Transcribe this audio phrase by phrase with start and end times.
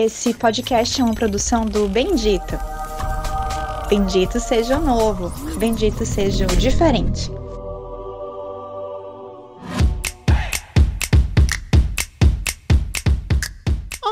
[0.00, 2.56] Esse podcast é uma produção do Bendito.
[3.88, 5.28] Bendito seja o novo,
[5.58, 7.28] bendito seja o diferente.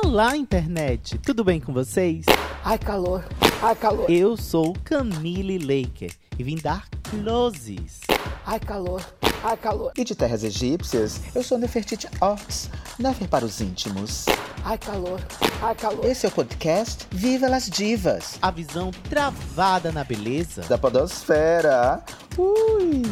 [0.02, 1.18] Olá, internet!
[1.18, 2.26] Tudo bem com vocês?
[2.64, 3.24] Ai, calor!
[3.62, 4.10] Ai, calor!
[4.10, 8.00] Eu sou Camille Laker e vim dar closes.
[8.48, 9.02] Ai, calor!
[9.42, 9.90] Ai, calor!
[9.96, 14.26] E de terras egípcias, eu sou Nefertiti Ox, Nefer para os íntimos.
[14.64, 15.20] Ai, calor!
[15.60, 16.04] Ai, calor!
[16.04, 18.38] Esse é o podcast Viva las Divas.
[18.40, 22.04] A visão travada na beleza da podosfera.
[22.38, 23.02] Ui!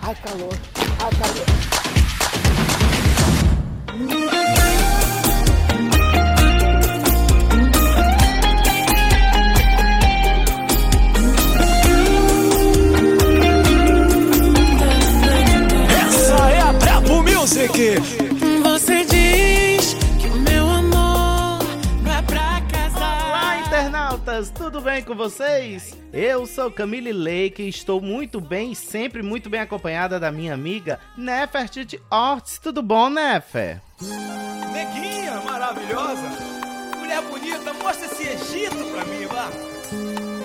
[0.00, 0.58] Ai, calor!
[1.04, 1.44] Ai, calor!
[17.52, 17.96] Music.
[18.62, 21.62] Você diz que o meu amor
[22.02, 23.28] não é pra casar.
[23.28, 25.94] Olá, internautas, tudo bem com vocês?
[26.14, 30.54] Eu sou Camille Lake e estou muito bem e sempre muito bem acompanhada da minha
[30.54, 32.58] amiga Nefertiti Ortiz.
[32.58, 33.82] Tudo bom, Nefer?
[34.72, 36.30] Neguinha maravilhosa,
[36.96, 39.50] mulher bonita, mostra esse Egito pra mim, vá.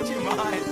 [0.03, 0.63] Demais.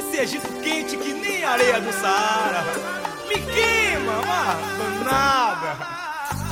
[0.00, 3.09] Esse Egito quente que nem areia do Saara.
[3.30, 4.56] Me queima, vá.
[5.04, 5.76] Nada.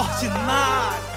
[0.01, 1.09] Ordinária.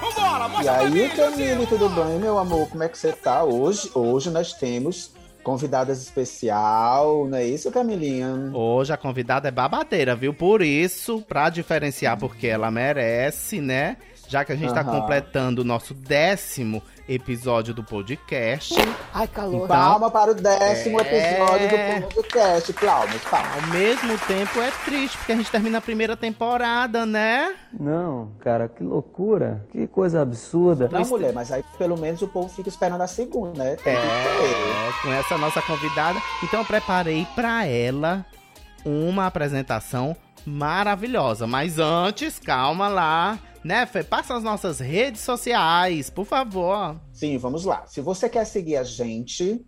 [0.00, 2.66] Vambora, mostra E aí, Camille, tudo bem, meu amor?
[2.70, 3.44] Como é que você tá?
[3.44, 8.50] Hoje, hoje nós temos convidadas especial, não é isso, Camilinha?
[8.54, 10.32] Hoje a convidada é babadeira, viu?
[10.32, 13.98] Por isso, pra diferenciar, porque ela merece, né?
[14.30, 15.00] Já que a gente tá Aham.
[15.00, 18.72] completando o nosso décimo episódio do podcast.
[19.12, 19.66] Ai, calor!
[19.66, 21.02] Palma para o décimo É.
[21.02, 22.72] episódio do podcast.
[22.74, 23.54] Palmas, palmas.
[23.64, 27.56] Ao mesmo tempo é triste, porque a gente termina a primeira temporada, né?
[27.72, 29.66] Não, cara, que loucura.
[29.72, 30.88] Que coisa absurda.
[30.92, 33.74] Não, mulher, mas aí pelo menos o povo fica esperando a segunda, né?
[33.82, 33.96] Tem.
[33.96, 36.22] É, com essa nossa convidada.
[36.40, 38.24] Então eu preparei pra ela
[38.84, 41.48] uma apresentação maravilhosa.
[41.48, 43.36] Mas antes, calma lá.
[43.62, 44.02] Né, Fê?
[44.02, 46.96] Passa as nossas redes sociais, por favor.
[47.12, 47.86] Sim, vamos lá.
[47.86, 49.64] Se você quer seguir a gente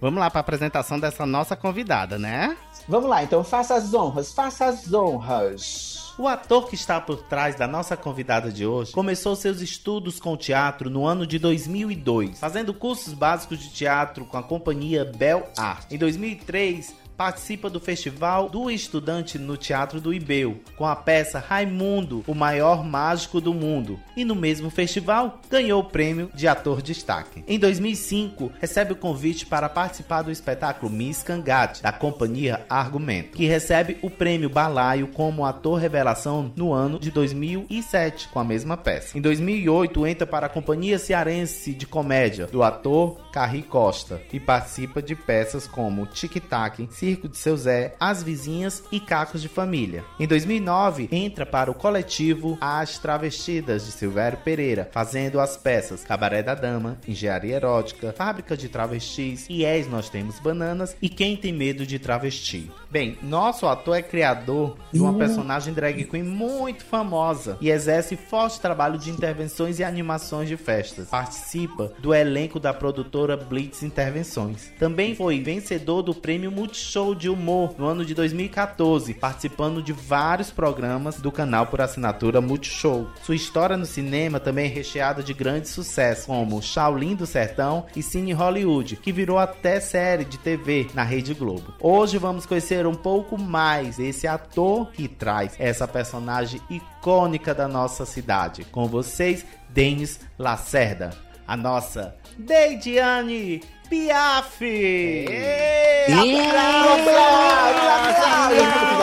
[0.00, 2.56] Vamos lá para a apresentação dessa nossa convidada, né?
[2.88, 6.14] Vamos lá, então faça as honras, faça as honras.
[6.18, 10.36] O ator que está por trás da nossa convidada de hoje começou seus estudos com
[10.38, 15.92] teatro no ano de 2002, fazendo cursos básicos de teatro com a companhia Bel Art.
[15.92, 22.24] Em 2003, participa do Festival do Estudante no Teatro do Ibeu, com a peça Raimundo,
[22.26, 24.00] o maior mágico do mundo.
[24.16, 27.44] E no mesmo festival, ganhou o prêmio de ator destaque.
[27.46, 33.44] Em 2005, recebe o convite para participar do espetáculo Miss Cangate, da companhia Argumento, que
[33.44, 39.18] recebe o prêmio Balaio como ator revelação no ano de 2007, com a mesma peça.
[39.18, 45.00] Em 2008, entra para a companhia cearense de comédia do ator Carri Costa e participa
[45.00, 50.04] de peças como Tic Tac, Circo de Seu Zé, As Vizinhas e Cacos de Família.
[50.18, 56.42] Em 2009, entra para o coletivo As Travestidas de Silvério Pereira, fazendo as peças Cabaré
[56.42, 61.86] da Dama, Engenharia Erótica, Fábrica de Travestis, És Nós Temos Bananas e Quem Tem Medo
[61.86, 62.70] de Travesti.
[62.90, 68.60] Bem, nosso ator é criador de uma personagem drag queen muito famosa e exerce forte
[68.60, 71.08] trabalho de intervenções e animações de festas.
[71.08, 74.72] Participa do elenco da produtora Blitz Intervenções.
[74.76, 80.50] Também foi vencedor do prêmio Multishow de Humor no ano de 2014, participando de vários
[80.50, 83.06] programas do canal por assinatura Multishow.
[83.22, 88.02] Sua história no cinema também é recheada de grandes sucessos, como Shaolin do Sertão e
[88.02, 91.72] Cine Hollywood, que virou até série de TV na Rede Globo.
[91.80, 98.04] Hoje vamos conhecer um pouco mais desse ator que traz essa personagem icônica da nossa
[98.06, 98.64] cidade.
[98.64, 101.10] Com vocês, Denis Lacerda,
[101.46, 104.64] a nossa Deidiane Piaf!
[104.64, 107.08] Ê, Aplausos,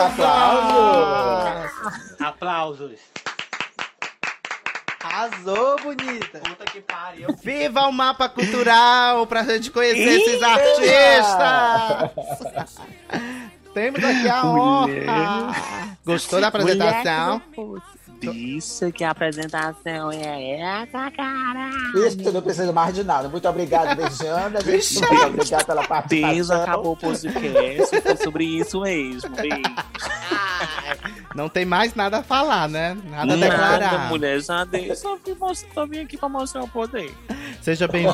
[0.00, 2.20] aplausos.
[2.20, 2.92] Aplausos.
[5.04, 6.38] Arrasou, bonita.
[6.40, 7.28] Puta que pariu.
[7.42, 11.26] Viva o mapa cultural pra gente conhecer esses artistas!
[13.78, 15.96] Temos aqui a honra.
[16.04, 17.40] Gostou da apresentação?
[18.20, 21.70] Bicho, que apresentação é essa, cara?
[21.94, 23.28] Isso, não precisa mais de nada.
[23.28, 24.58] Muito obrigado, Beijando.
[24.64, 26.34] Muito obrigado pela participação.
[26.34, 28.00] Beijo, acabou o podcast.
[28.00, 29.30] Foi sobre isso mesmo.
[29.36, 29.62] Beijo.
[31.38, 32.98] Não tem mais nada a falar, né?
[33.08, 34.08] Nada a Nada, declarar.
[34.08, 34.92] mulher, já dei.
[34.96, 35.16] Só
[35.72, 37.14] só vim aqui pra mostrar o poder.
[37.62, 38.06] Seja bem-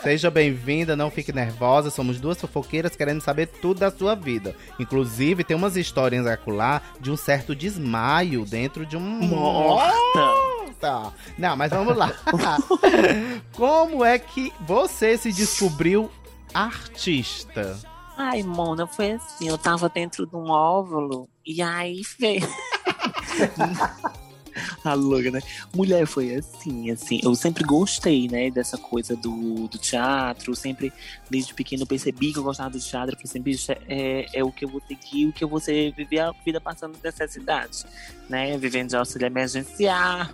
[0.00, 1.90] Seja bem-vinda, não fique nervosa.
[1.90, 4.54] Somos duas fofoqueiras querendo saber tudo da sua vida.
[4.78, 9.00] Inclusive, tem umas histórias acolá de um certo desmaio dentro de um.
[9.00, 11.10] Morta.
[11.36, 12.12] Não, mas vamos lá.
[13.56, 16.08] Como é que você se descobriu
[16.54, 17.76] artista?
[18.24, 22.48] Ai, Mona, foi assim, eu tava dentro de um óvulo e aí veio.
[24.84, 25.40] A louca, né?
[25.74, 27.20] Mulher, foi assim, assim.
[27.22, 30.54] Eu sempre gostei, né, dessa coisa do, do teatro.
[30.54, 30.92] Sempre,
[31.30, 33.14] desde pequeno, percebi que eu gostava do teatro.
[33.14, 35.58] Eu falei assim, bicho, é, é o que eu vou seguir, o que eu vou
[35.58, 37.86] ser, viver a vida passando necessidades,
[38.28, 38.56] né?
[38.58, 40.28] Vivendo de auxílio emergencial.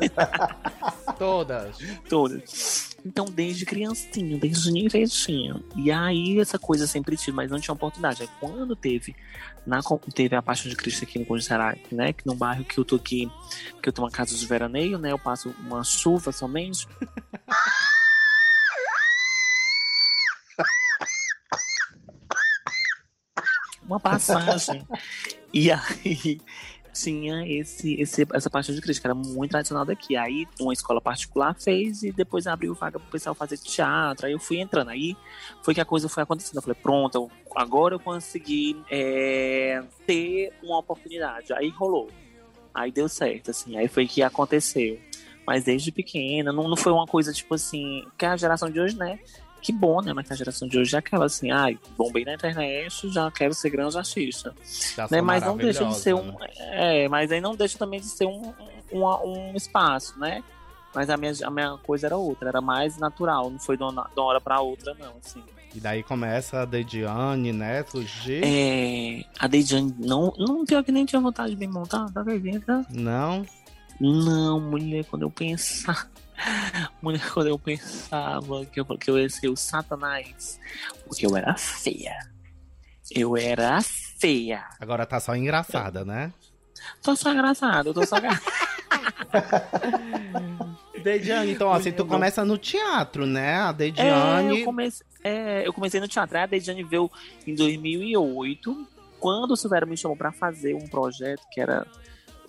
[1.18, 1.76] Todas.
[2.08, 2.95] Todas.
[3.06, 5.62] Então, desde criancinha, desde nivetinho.
[5.76, 8.22] E aí, essa coisa sempre tive, mas não tinha oportunidade.
[8.22, 9.14] Aí, quando teve,
[9.64, 9.78] na,
[10.12, 12.12] teve a Paixão de Cristo aqui no Congerai, né?
[12.12, 13.30] Que no bairro que eu tô aqui,
[13.80, 15.12] que eu tenho uma casa de veraneio, né?
[15.12, 16.88] Eu passo uma chuva somente.
[23.86, 24.84] uma passagem.
[25.52, 26.40] E aí
[27.02, 30.16] tinha esse, esse, essa paixão de que era muito tradicional daqui.
[30.16, 34.26] Aí uma escola particular fez e depois abriu vaga pro pessoal fazer teatro.
[34.26, 34.90] Aí eu fui entrando.
[34.90, 35.16] Aí
[35.62, 36.56] foi que a coisa foi acontecendo.
[36.56, 41.52] Eu falei, pronto, agora eu consegui é, ter uma oportunidade.
[41.52, 42.08] Aí rolou.
[42.74, 43.76] Aí deu certo, assim.
[43.76, 44.98] Aí foi que aconteceu.
[45.46, 48.04] Mas desde pequena, não, não foi uma coisa tipo assim.
[48.18, 49.18] Que a geração de hoje, né?
[49.66, 50.12] Que bom, né?
[50.12, 53.68] Mas a geração de hoje é aquela assim, ai, bombei na internet, já quero ser
[53.68, 54.54] grande artista.
[54.94, 55.20] Já Né?
[55.20, 56.34] Mas não deixa de ser um.
[56.34, 58.54] maravilhosa, É, mas aí não deixa também de ser um,
[58.92, 60.44] um, um espaço, né?
[60.94, 63.90] Mas a minha, a minha coisa era outra, era mais natural, não foi de uma,
[63.90, 65.42] de uma hora pra outra, não, assim.
[65.74, 67.84] E daí começa a Dediane, né?
[67.88, 68.44] Surgir.
[68.44, 72.86] É, a Dejane não, não pior que nem tinha vontade de me montar, tá vendo?
[72.88, 73.44] Não.
[74.00, 76.08] Não, mulher, quando eu pensar.
[77.32, 80.60] Quando eu pensava que eu, que eu ia ser o Satanás,
[81.04, 82.16] porque eu era feia.
[83.10, 84.64] Eu era feia.
[84.80, 86.32] Agora tá só engraçada, né?
[87.02, 88.16] Tô só engraçado, eu tô só.
[91.02, 93.56] Dediane, então, assim, tu começa no teatro, né?
[93.60, 94.58] A É, Dediane.
[94.60, 96.38] eu, comecei, é, eu comecei no teatro.
[96.38, 97.10] A Dejane veio
[97.46, 98.88] em 2008,
[99.20, 101.86] quando o Silvério me chamou pra fazer um projeto que era.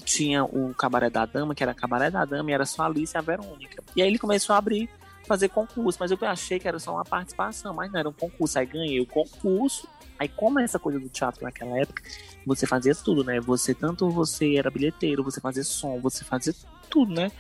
[0.08, 3.14] Tinha o Cabaré da Dama, que era Cabaré da Dama, e era só a Alice
[3.14, 3.84] e a Verônica.
[3.94, 4.90] E aí ele começou a abrir,
[5.26, 8.58] fazer concurso, mas eu achei que era só uma participação, mas não era um concurso.
[8.58, 9.86] Aí ganhei o concurso.
[10.18, 12.02] Aí, como essa coisa do teatro naquela época,
[12.46, 13.42] você fazia tudo, né?
[13.42, 16.56] Você, tanto você era bilheteiro, você fazia som, você fazia
[16.88, 17.32] tudo, né?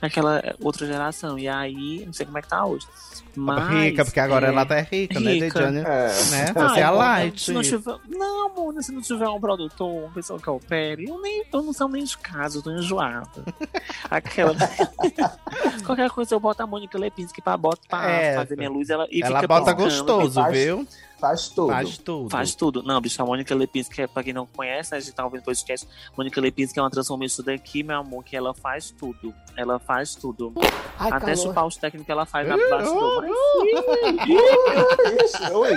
[0.00, 1.38] Naquela outra geração.
[1.38, 2.86] E aí, não sei como é que tá hoje.
[3.34, 5.60] Mas, rica, porque agora é, ela tá rica, né, rica.
[5.60, 5.78] Dediane?
[5.78, 5.82] É.
[6.30, 6.52] Né?
[6.54, 7.40] Ai, Você é a light.
[7.42, 7.96] Se não, tiver...
[8.08, 11.72] não, mano, se não tiver um produtor, uma pessoa que opere, eu, nem, eu não
[11.72, 13.28] sou nem de casa, eu tô enjoada.
[14.10, 14.54] Aquela.
[15.84, 19.06] Qualquer coisa eu boto a Mônica Lepinski pra, bota, pra É, fazer minha luz ela,
[19.10, 20.86] e ela fica bota gostoso, Faz- viu?
[21.18, 21.68] Faz tudo.
[21.72, 22.30] Faz tudo.
[22.30, 22.82] Faz tudo.
[22.82, 25.88] Não, bicho, a Mônica Lepinski, é, pra quem não conhece, a gente tá ouvindo podcast,
[26.16, 29.34] Mônica Lepinski é uma transformista daqui, meu amor, que ela faz tudo.
[29.56, 30.52] Ela faz tudo.
[30.98, 31.36] Ai, Até calor.
[31.36, 32.56] chupar os técnicos ela faz na
[35.52, 35.70] oi.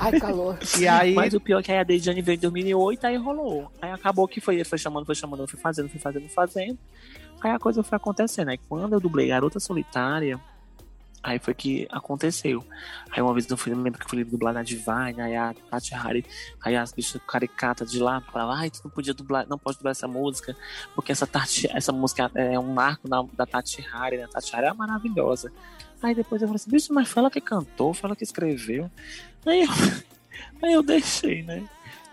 [0.00, 0.58] Ai, calor.
[0.78, 3.70] E aí, mas o pior é que aí a Dejane veio em 2008, aí rolou.
[3.80, 6.78] Aí acabou que foi, foi chamando, foi chamando, foi fazendo, foi fazendo, fazendo.
[7.42, 8.48] Aí a coisa foi acontecendo.
[8.48, 10.40] Aí quando eu dublei Garota Solitária,
[11.24, 12.62] aí foi que aconteceu.
[13.10, 15.94] Aí uma vez eu fui, lembro que eu fui dublar na Divine, aí a Tati
[15.94, 16.26] Hari,
[16.62, 19.92] aí as bichas caricatas de lá falavam, ai, tu não podia dublar, não pode dublar
[19.92, 20.54] essa música,
[20.94, 24.24] porque essa, Tati, essa música é um marco da, da Tati Hari, né?
[24.24, 25.50] A Tati Hari é maravilhosa.
[26.02, 28.90] Aí depois eu falei assim, bicho, mas foi ela que cantou, foi ela que escreveu.
[29.46, 29.68] Aí eu,
[30.62, 31.64] aí eu deixei, né?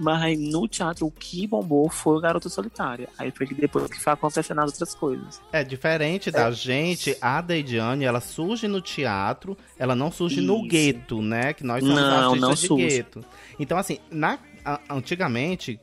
[0.02, 3.08] Mas aí no teatro o que bombou foi o Garota Solitária.
[3.20, 5.40] Aí foi que depois que foi acontecendo as outras coisas.
[5.54, 10.68] é diferente da gente, a Dediane, ela surge no teatro, ela não surge no Isso.
[10.68, 11.54] gueto, né?
[11.54, 12.88] Que nós somos Não, artistas não de surge.
[12.88, 13.26] gueto.
[13.60, 14.40] Então, assim, na,
[14.90, 15.80] antigamente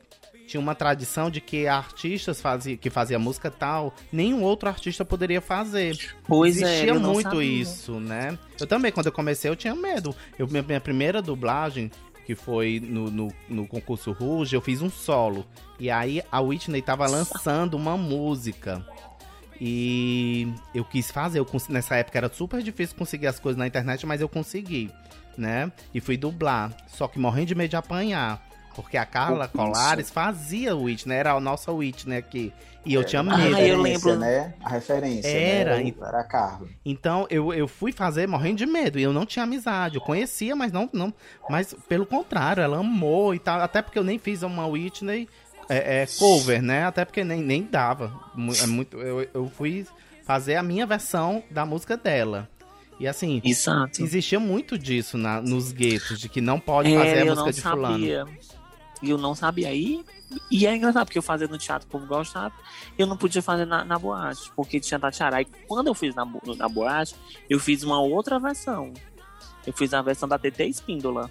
[0.47, 5.39] tinha uma tradição de que artistas fazia, que fazia música tal, nenhum outro artista poderia
[5.41, 5.95] fazer.
[6.27, 7.61] Pois é, Existia não muito sabia.
[7.61, 8.37] isso, né?
[8.59, 10.13] Eu também, quando eu comecei, eu tinha medo.
[10.39, 11.91] Eu, minha, minha primeira dublagem,
[12.29, 15.47] que foi no, no, no concurso Ruge, eu fiz um solo.
[15.79, 18.85] E aí a Whitney tava lançando uma música.
[19.59, 24.05] E eu quis fazer, eu nessa época era super difícil conseguir as coisas na internet,
[24.05, 24.91] mas eu consegui,
[25.35, 25.71] né?
[25.91, 28.47] E fui dublar, só que morrendo de medo de apanhar.
[28.81, 29.53] Porque a Carla Isso.
[29.57, 32.53] Colares fazia o Whitney, era a nossa Whitney aqui.
[32.85, 33.55] E eu tinha A medo.
[33.55, 34.19] Ah, eu referência, lembro.
[34.19, 34.53] né?
[34.63, 35.27] A referência.
[35.27, 35.93] Era, Né?
[36.01, 36.67] Era a Carla.
[36.85, 39.95] Então eu, eu fui fazer morrendo de medo e eu não tinha amizade.
[39.95, 41.13] Eu conhecia, mas não, não.
[41.49, 43.59] Mas pelo contrário, ela amou e tal.
[43.59, 45.27] Até porque eu nem fiz uma Whitney
[45.67, 46.85] é, é, cover, né?
[46.85, 48.11] Até porque nem, nem dava.
[48.63, 49.85] É muito, eu, eu fui
[50.23, 52.47] fazer a minha versão da música dela.
[52.99, 54.03] E assim, Exato.
[54.03, 57.45] existia muito disso na, nos guetos, de que não pode fazer É, a eu música
[57.45, 58.05] não de fulano.
[59.01, 59.73] E eu não sabia.
[59.73, 60.03] E,
[60.51, 62.53] e é engraçado, porque eu fazia no teatro, o povo gostava.
[62.97, 65.37] Eu não podia fazer na, na boate, porque tinha Tatiara.
[65.37, 66.25] Aí quando eu fiz na,
[66.57, 67.15] na boate,
[67.49, 68.93] eu fiz uma outra versão.
[69.65, 71.29] Eu fiz a versão da TT Espíndola.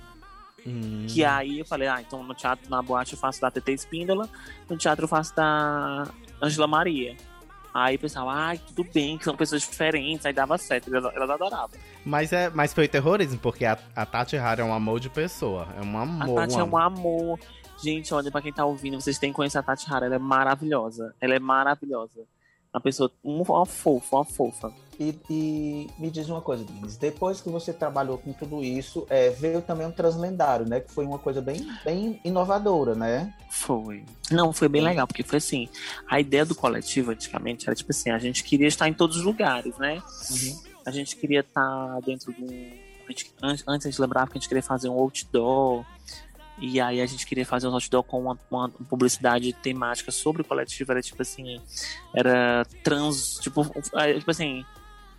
[0.66, 1.06] Hum.
[1.08, 4.28] Que aí eu falei, ah, então no teatro, na boate eu faço da TT Espíndola,
[4.68, 6.06] no teatro eu faço da
[6.42, 7.16] Angela Maria.
[7.72, 11.30] Aí o pessoal, ai, tudo bem, que são pessoas diferentes, aí dava certo, elas, elas
[11.30, 11.78] adoravam.
[12.04, 15.68] Mas, é, mas foi terrorismo, porque a, a Tati Hara é um amor de pessoa.
[15.76, 16.36] É um A amor.
[16.36, 17.38] Tati um é um amor.
[17.82, 20.06] Gente, olha, pra quem tá ouvindo, vocês têm que conhecer a Tati Hara.
[20.06, 21.14] Ela é maravilhosa.
[21.20, 22.26] Ela é maravilhosa.
[22.72, 24.72] Uma pessoa, um- uma fofa, uma fofa.
[25.00, 29.30] E, e me diz uma coisa, Denise, depois que você trabalhou com tudo isso, é,
[29.30, 30.80] veio também um Translendário, né?
[30.80, 33.32] Que foi uma coisa bem, bem inovadora, né?
[33.48, 34.04] Foi.
[34.30, 35.68] Não, foi bem legal, porque foi assim.
[36.10, 39.22] A ideia do coletivo antigamente era tipo assim: a gente queria estar em todos os
[39.22, 40.02] lugares, né?
[40.84, 42.48] A gente queria estar dentro de um.
[43.08, 45.84] gente- Antes, antes a gente lembrava que a gente queria fazer um outdoor.
[46.60, 50.44] E aí a gente queria fazer um outdoor com uma, uma publicidade temática sobre o
[50.44, 50.90] coletivo.
[50.92, 51.60] Era tipo assim.
[52.14, 53.38] Era trans.
[53.40, 54.64] Tipo, é, tipo assim.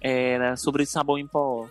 [0.02, 1.68] Era sobre sabão em pó.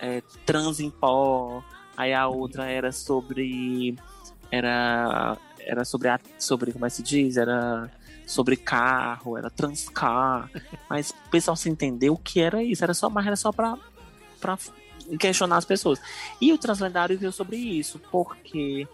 [0.00, 1.62] É, trans em pó.
[1.96, 3.96] Aí a outra era sobre.
[4.50, 5.36] Era.
[5.60, 6.18] Era sobre a.
[6.38, 6.72] Sobre.
[6.72, 7.36] Como é que se diz?
[7.36, 7.90] Era
[8.26, 10.50] sobre carro, era transcar.
[10.88, 12.84] Mas o pessoal se entendeu o que era isso.
[12.84, 13.76] Era só, mas era só pra,
[14.38, 14.58] pra
[15.18, 16.00] questionar as pessoas.
[16.40, 18.86] E o Translendário veio sobre isso, porque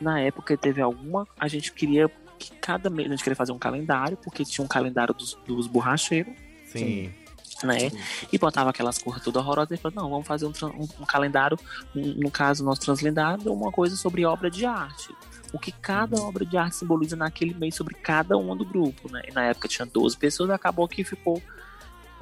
[0.00, 1.26] na época teve alguma.
[1.38, 4.68] A gente queria que cada mês a gente queria fazer um calendário, porque tinha um
[4.68, 6.34] calendário dos, dos borracheiros,
[6.66, 7.12] Sim.
[7.62, 7.90] né?
[8.32, 11.58] E botava aquelas cores todas horrorosas e falou, não, vamos fazer um, um- um calendário,
[11.94, 15.14] um- no caso, nosso translendário, uma coisa sobre obra de arte.
[15.52, 19.22] O que cada obra de arte simboliza naquele mês sobre cada uma do grupo, né?
[19.28, 21.40] E na época tinha 12 pessoas, acabou que ficou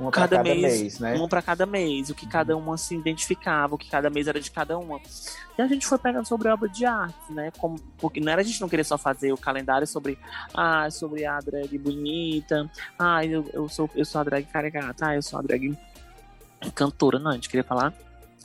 [0.02, 1.14] Uma cada, cada mês, mês, né?
[1.14, 4.40] um para cada mês, o que cada uma se identificava, o que cada mês era
[4.40, 5.00] de cada uma.
[5.56, 7.52] E a gente foi pegando sobre obra de arte, né?
[7.56, 10.18] Como, porque não era a gente não querer só fazer o calendário sobre,
[10.52, 12.68] ah, sobre a drag bonita,
[12.98, 15.78] ah, eu, eu sou eu sou a drag carregata, ah, eu sou a drag
[16.74, 17.94] cantora, não, a gente queria falar,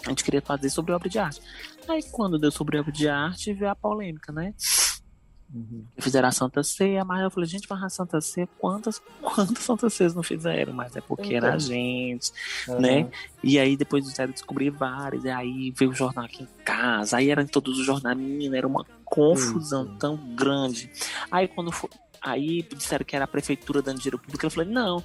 [0.06, 1.42] a gente queria fazer sobre obra de arte.
[1.88, 4.54] Aí quando deu sobre obra de arte, veio a polêmica, né?
[5.54, 5.86] Uhum.
[6.00, 9.90] Fizeram a Santa Ceia, mas eu falei, gente, mas a Santa Ceia, quantas, quantas Santa
[9.90, 10.74] Ceias não fizeram?
[10.74, 11.60] Mas é porque era a Então.
[11.62, 12.32] gente,
[12.68, 12.80] Uhum.
[12.82, 13.10] né?
[13.44, 17.30] E aí depois disseram descobrir vários, e aí veio o jornal aqui em casa, aí
[17.30, 19.96] era em todos os jornais, menina, era uma confusão Isso.
[19.98, 20.92] tão grande.
[21.32, 21.90] Aí quando foi,
[22.22, 25.02] aí disseram que era a prefeitura dando dinheiro público, eu falei, não.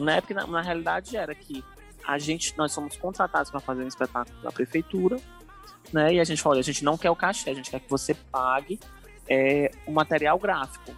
[0.00, 1.62] Na época, na, na realidade, era que
[2.06, 5.18] a gente, nós somos contratados para fazer um espetáculo da prefeitura,
[5.92, 6.14] né?
[6.14, 8.14] E a gente falou, a gente não quer o cachê, a gente quer que você
[8.14, 8.78] pague
[9.28, 10.92] é, o material gráfico.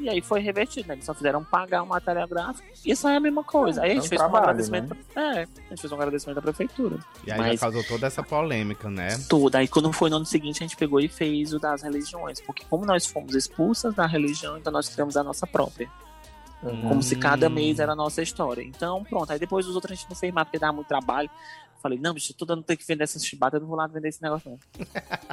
[0.00, 0.94] E aí foi revertido, né?
[0.94, 2.66] Eles só fizeram pagar o material gráfico.
[2.84, 3.82] Isso é a mesma coisa.
[3.82, 4.96] Aí a É gente um fez um trabalho, agradecimento.
[5.14, 6.98] É, a gente fez um agradecimento à prefeitura.
[7.24, 9.08] E aí Mas- já causou toda essa polêmica, né?
[9.28, 9.54] Tudo.
[9.54, 12.40] Aí quando foi no ano seguinte, a gente pegou e fez o das religiões.
[12.40, 15.88] Porque como nós fomos expulsas da religião, então nós criamos a nossa própria.
[16.62, 16.88] Uhum.
[16.88, 17.50] Como se cada Hum.
[17.50, 18.62] mês era a nossa história.
[18.62, 19.30] Então, pronto.
[19.32, 21.30] Aí depois os outros a gente não fez mais, porque dava muito trabalho.
[21.82, 24.08] Falei, não, bicho, tô dando ter que vender essas chibatas, eu não vou lá vender
[24.08, 24.86] esse negócio, não.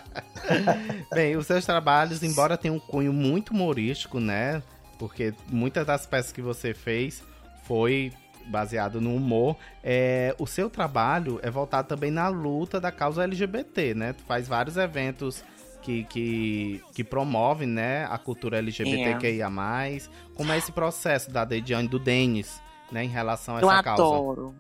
[1.13, 4.63] Bem, os seus trabalhos, embora tenham um cunho muito humorístico, né?
[4.97, 7.23] Porque muitas das peças que você fez
[7.63, 8.11] foi
[8.47, 9.55] baseado no humor.
[9.83, 14.13] É, o seu trabalho é voltado também na luta da causa LGBT, né?
[14.13, 15.43] Tu faz vários eventos
[15.81, 19.49] que, que, que promovem, né, a cultura LGBTQIA+.
[20.35, 24.03] Como é esse processo da Dediane do Denis, né, em relação a Eu essa causa?
[24.03, 24.55] adoro.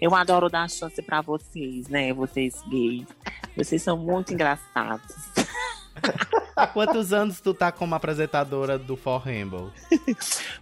[0.00, 2.12] Eu adoro dar chance pra vocês, né?
[2.12, 3.06] Vocês gays.
[3.56, 5.14] Vocês são muito engraçados.
[6.56, 9.72] Há quantos anos tu tá como apresentadora do For Rainbow?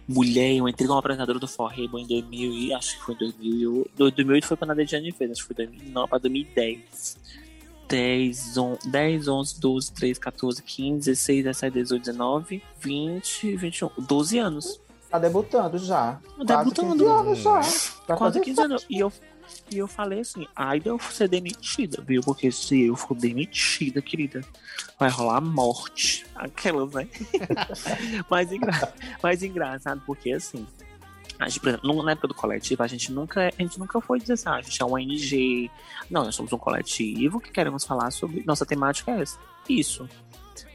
[0.07, 3.91] Mulher, eu entrei como apresentadora do Forrebo em 2000 e acho que foi em 2008.
[3.95, 7.17] 2008 foi quando a Dediane fez, acho que foi 2009 pra 2010.
[7.87, 14.39] 10, 11, 10, 11, 12, 13, 14, 15, 16, 17, 18, 19, 20, 21, 12
[14.39, 14.81] anos.
[15.13, 16.19] Tá debutando já.
[16.39, 16.63] Debutando.
[16.63, 17.59] Quase 15 anos já.
[18.07, 18.85] Vai Quase fazer 15 anos.
[18.89, 19.13] E eu,
[19.69, 22.23] e eu falei assim, ai de eu ser demitida, viu?
[22.23, 24.41] Porque se eu for demitida, querida,
[24.97, 26.25] vai rolar morte.
[26.33, 27.07] Aquelas, né?
[28.27, 28.93] mas, engra...
[29.21, 30.65] mas engraçado, porque assim,
[31.37, 34.17] A gente, por exemplo, na época do coletivo, a gente nunca, a gente nunca foi
[34.17, 35.69] dizer assim, ah, a gente é um ONG.
[36.09, 38.43] Não, nós somos um coletivo que queremos falar sobre.
[38.47, 39.37] Nossa temática é essa.
[39.69, 40.09] Isso.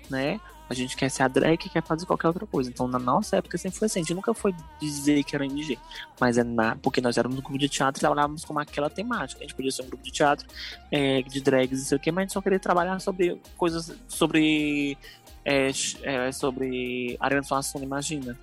[0.09, 0.41] Né?
[0.69, 2.69] A gente quer ser a drag que quer fazer qualquer outra coisa.
[2.69, 4.01] Então, na nossa época sempre foi assim.
[4.01, 5.79] A gente nunca foi dizer que era ONG.
[6.21, 9.41] Mas é na, porque nós éramos um grupo de teatro e trabalhávamos com aquela temática.
[9.41, 10.47] A gente podia ser um grupo de teatro,
[10.91, 13.95] é, de drags e sei o quê, mas a gente só queria trabalhar sobre coisas.
[14.07, 14.99] sobre.
[15.45, 15.71] É,
[16.03, 18.39] é, sobre de atuação, imagina.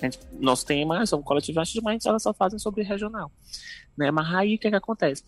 [0.00, 3.30] Gente, nosso tema é sobre coletivo artístico, mas elas só fazem sobre regional.
[3.96, 4.10] Né?
[4.10, 5.22] Mas aí o que, é que acontece?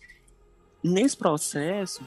[0.83, 2.01] Nesse processo,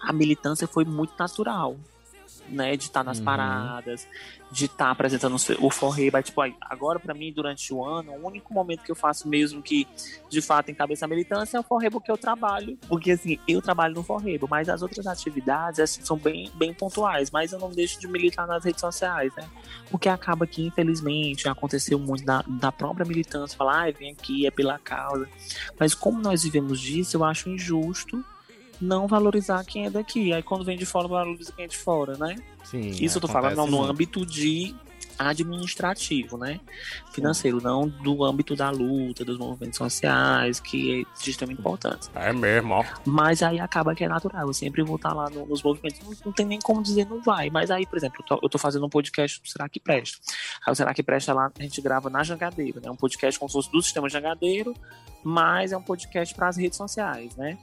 [0.00, 1.76] a militância foi muito natural
[2.48, 2.76] né?
[2.76, 3.24] De estar nas Uhum.
[3.24, 4.06] paradas,
[4.50, 6.22] de estar apresentando o Forreba.
[6.22, 9.62] Tipo, aí, agora, pra mim, durante o ano, o único momento que eu faço mesmo
[9.62, 9.86] que,
[10.28, 12.78] de fato, encabeça a militância é o Forreba que eu trabalho.
[12.88, 17.30] Porque, assim, eu trabalho no Forreba, mas as outras atividades assim, são bem, bem pontuais.
[17.30, 19.48] Mas eu não deixo de militar nas redes sociais, né?
[19.90, 23.56] Porque acaba que, infelizmente, aconteceu muito da, da própria militância.
[23.56, 25.28] Falar, ah, vem aqui, é pela causa.
[25.78, 28.24] Mas como nós vivemos disso, eu acho injusto
[28.80, 30.32] não valorizar quem é daqui.
[30.32, 32.36] Aí quando vem de fora, valoriza quem é de fora, né?
[32.64, 34.74] Sim, Isso eu tô não, no âmbito de
[35.18, 36.60] administrativo, né?
[37.12, 42.10] Financeiro, não do âmbito da luta, dos movimentos sociais, que é de extrema importância.
[42.14, 42.84] É mesmo, ó.
[43.04, 46.00] Mas aí acaba que é natural, eu sempre vou estar lá no- nos movimentos.
[46.02, 47.48] Não, não tem nem como dizer não vai.
[47.50, 50.18] Mas aí, por exemplo, eu tô, eu tô fazendo um podcast do Será que Presta?
[50.66, 52.90] Aí o Será que Presta lá, a gente grava na Jangadeiro, né?
[52.90, 54.74] Um podcast como se fosse do sistema Jangadeiro,
[55.28, 57.58] mas é um podcast para as redes sociais, né?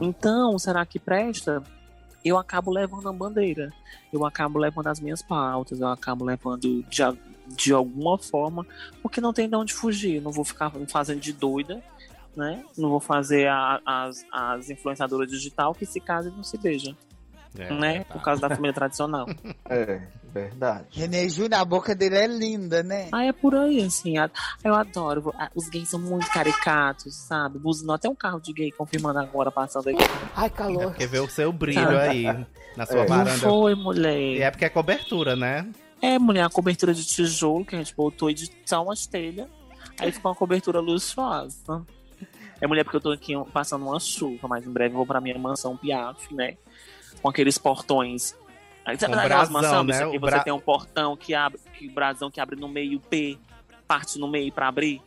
[0.00, 1.62] Então, o Será que Presta?
[2.24, 3.70] Eu acabo levando a bandeira,
[4.10, 7.02] eu acabo levando as minhas pautas, eu acabo levando de,
[7.48, 8.66] de alguma forma,
[9.02, 10.20] porque não tem de onde fugir.
[10.22, 11.82] Não vou ficar fazendo de doida,
[12.34, 12.64] né?
[12.76, 16.96] Não vou fazer a- as, as influenciadoras digital que se casam e não se beijam,
[17.56, 18.04] É, né?
[18.04, 18.14] tá.
[18.14, 19.26] Por causa da família tradicional.
[19.70, 20.00] É,
[20.32, 20.86] verdade.
[20.92, 23.08] René Júnior, a boca dele é linda, né?
[23.12, 24.14] Ah, é por aí, assim.
[24.64, 25.32] Eu adoro.
[25.38, 27.58] Ah, Os gays são muito caricatos, sabe?
[27.58, 30.02] Buzinou até um carro de gay confirmando agora, passando aqui.
[30.34, 30.84] Ai, É calor.
[30.86, 32.24] porque vê o seu brilho aí
[32.76, 33.00] na sua É.
[33.00, 33.38] Não varanda.
[33.38, 34.40] foi, E mulher.
[34.40, 35.68] é porque é cobertura, né?
[36.00, 39.48] É, mulher, a cobertura de tijolo que a gente botou e de só umas telhas.
[40.00, 41.84] Aí ficou uma cobertura luxuosa.
[42.60, 45.20] É, mulher, porque eu tô aqui passando uma chuva, mas em breve eu vou pra
[45.20, 46.56] minha mansão Piaf, né?
[47.22, 48.34] Com aqueles portões.
[48.84, 50.10] Aí, sabe Com aquelas brasão, mansão, né?
[50.12, 53.36] que você bra- tem um portão que abre, que brasão que abre no meio P,
[53.86, 55.02] parte no meio pra abrir?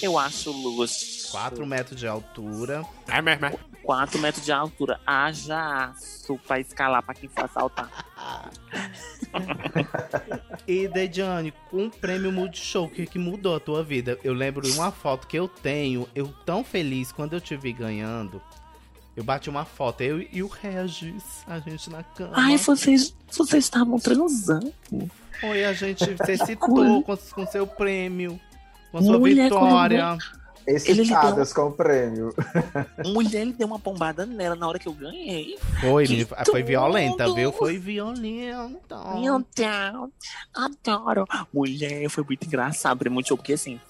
[0.00, 1.30] Eu acho luxo.
[1.32, 2.84] 4 metros de altura.
[3.08, 3.54] É mesmo, é.
[3.82, 5.00] 4 metros de altura.
[5.04, 7.90] Haja aço pra escalar pra quem for assaltar.
[10.66, 14.18] E Dejane, com o prêmio Multishow, o que, que mudou a tua vida?
[14.22, 17.72] Eu lembro de uma foto que eu tenho, eu tão feliz quando eu te vi
[17.72, 18.40] ganhando.
[19.14, 22.32] Eu bati uma foto, eu e o Regis, a gente na cama.
[22.34, 24.72] Ai, vocês, vocês estavam transando.
[25.38, 26.46] Foi, a gente, você Coisa.
[26.46, 28.40] citou com, com seu prêmio,
[28.90, 30.16] com a sua Mulher, vitória.
[30.66, 32.32] Excitadas com o prêmio.
[33.04, 35.58] Mulher, ele deu uma pombada nela na hora que eu ganhei.
[35.80, 37.52] Foi, Que foi violenta, viu?
[37.52, 39.14] Foi violenta.
[39.16, 40.10] Meu Deus,
[40.54, 41.26] adoro.
[41.52, 43.80] Mulher, foi muito engraçado, muito show, porque assim,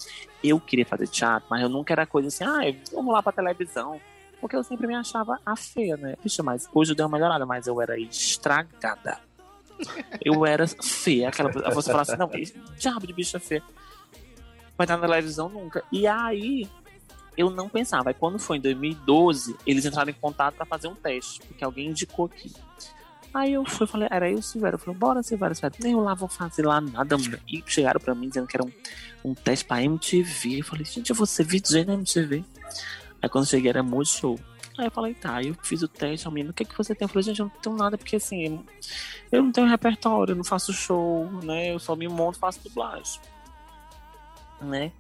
[0.43, 2.61] eu queria fazer teatro, mas eu nunca era coisa assim, ah,
[2.93, 4.01] vamos lá pra televisão.
[4.43, 6.17] Porque eu sempre me achava a feia, né?
[6.21, 9.21] Bicho, mas hoje eu dei uma melhorada, mas eu era estragada.
[10.25, 12.31] Eu era feia, aquela você fala assim, não,
[12.79, 13.63] diabo de bicha feia.
[14.77, 15.83] Vai estar na televisão nunca.
[15.91, 16.69] E aí,
[17.37, 18.11] eu não pensava.
[18.11, 21.89] Aí quando foi em 2012, eles entraram em contato pra fazer um teste, porque alguém
[21.89, 22.53] indicou aqui.
[23.35, 24.77] Aí eu fui, falei, era eu Silvério.
[24.77, 25.79] Eu falei, bora, Silvério, Silvério.
[25.83, 27.17] Nem eu lá vou fazer lá nada.
[27.49, 28.73] E chegaram pra mim dizendo que era um,
[29.25, 30.61] um teste pra MTV.
[30.61, 32.45] Eu falei, gente, eu vou ser VJ na MTV.
[33.23, 34.39] Aí quando eu cheguei era muito show.
[34.77, 37.05] Aí eu falei, tá, eu fiz o teste, a menina, o que que você tem?
[37.05, 38.65] Eu falei, gente, eu não tenho nada, porque assim,
[39.31, 41.73] eu não tenho repertório, eu não faço show, né?
[41.73, 43.21] Eu só me monto, faço dublagem.
[44.61, 44.93] Né?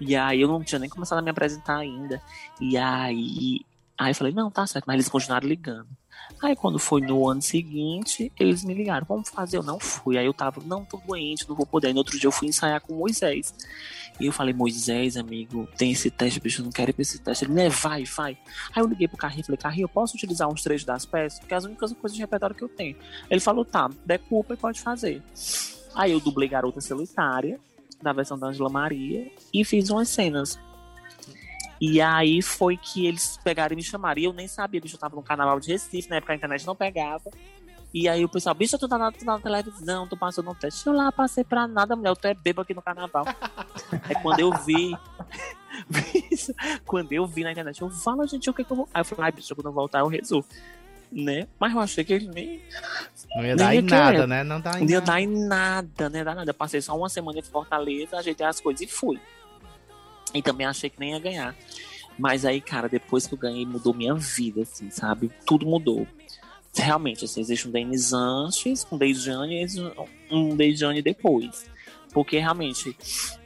[0.00, 2.22] E aí eu não tinha nem começado a me apresentar ainda.
[2.60, 3.60] E aí,
[3.98, 5.88] aí eu falei, não, tá certo, mas eles continuaram ligando.
[6.42, 10.16] Aí quando foi no ano seguinte, eles me ligaram, vamos fazer, eu não fui.
[10.16, 11.88] Aí eu tava, não, tô doente, não vou poder.
[11.88, 13.54] Aí no outro dia eu fui ensaiar com o Moisés.
[14.20, 17.18] E eu falei, Moisés, amigo, tem esse teste, bicho, eu não quero ir pra esse
[17.18, 17.44] teste.
[17.44, 18.36] Ele, né, vai, vai.
[18.74, 21.38] Aí eu liguei pro Carrinho e falei, Carrinho, eu posso utilizar uns trechos das peças?
[21.38, 22.96] Porque é as únicas coisas de repertório que eu tenho.
[23.30, 25.22] Ele falou, tá, decupa e pode fazer.
[25.94, 27.60] Aí eu dublei Garota Solitária,
[28.02, 30.58] da versão da Angela Maria, e fiz umas cenas.
[31.80, 34.20] E aí foi que eles pegaram e me chamaram.
[34.20, 36.66] E eu nem sabia, bicho, eu tava no carnaval de Recife, na época a internet
[36.66, 37.30] não pegava.
[37.92, 40.54] E aí o pessoal, bicho, tu tá na, tu tá na televisão, tu passou no
[40.54, 40.86] teste.
[40.86, 43.24] Eu lá passei pra nada, mulher, eu tô é bebo aqui no carnaval.
[43.90, 44.96] aí quando eu vi.
[46.84, 48.88] quando eu vi na internet, eu falo, gente, o que que eu vou.
[48.92, 50.46] Aí eu falei, ai, bicho, quando eu voltar eu resolvo.
[51.10, 51.48] Né?
[51.58, 52.62] Mas eu achei que ele nem.
[53.34, 54.00] Não ia nem dar em querer.
[54.00, 54.44] nada, né?
[54.44, 55.06] Não dá em Não ia nada.
[55.06, 56.50] dar em nada, dar nada.
[56.50, 59.18] Eu passei só uma semana em Fortaleza, ajeitei as coisas e fui.
[60.34, 61.54] E também achei que nem ia ganhar.
[62.18, 65.30] Mas aí, cara, depois que eu ganhei, mudou minha vida, assim, sabe?
[65.46, 66.06] Tudo mudou.
[66.74, 71.66] Realmente, assim, existe um Denis antes, um Dejane e um Dejane depois.
[72.12, 72.96] Porque realmente,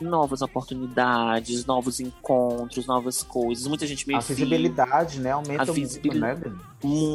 [0.01, 3.67] novas oportunidades, novos encontros, novas coisas.
[3.67, 4.29] Muita gente me A viu.
[4.37, 5.33] visibilidade, né?
[5.33, 6.41] Aumenta A muito, visibilidade.
[6.41, 6.47] né?
[6.47, 6.61] Dani?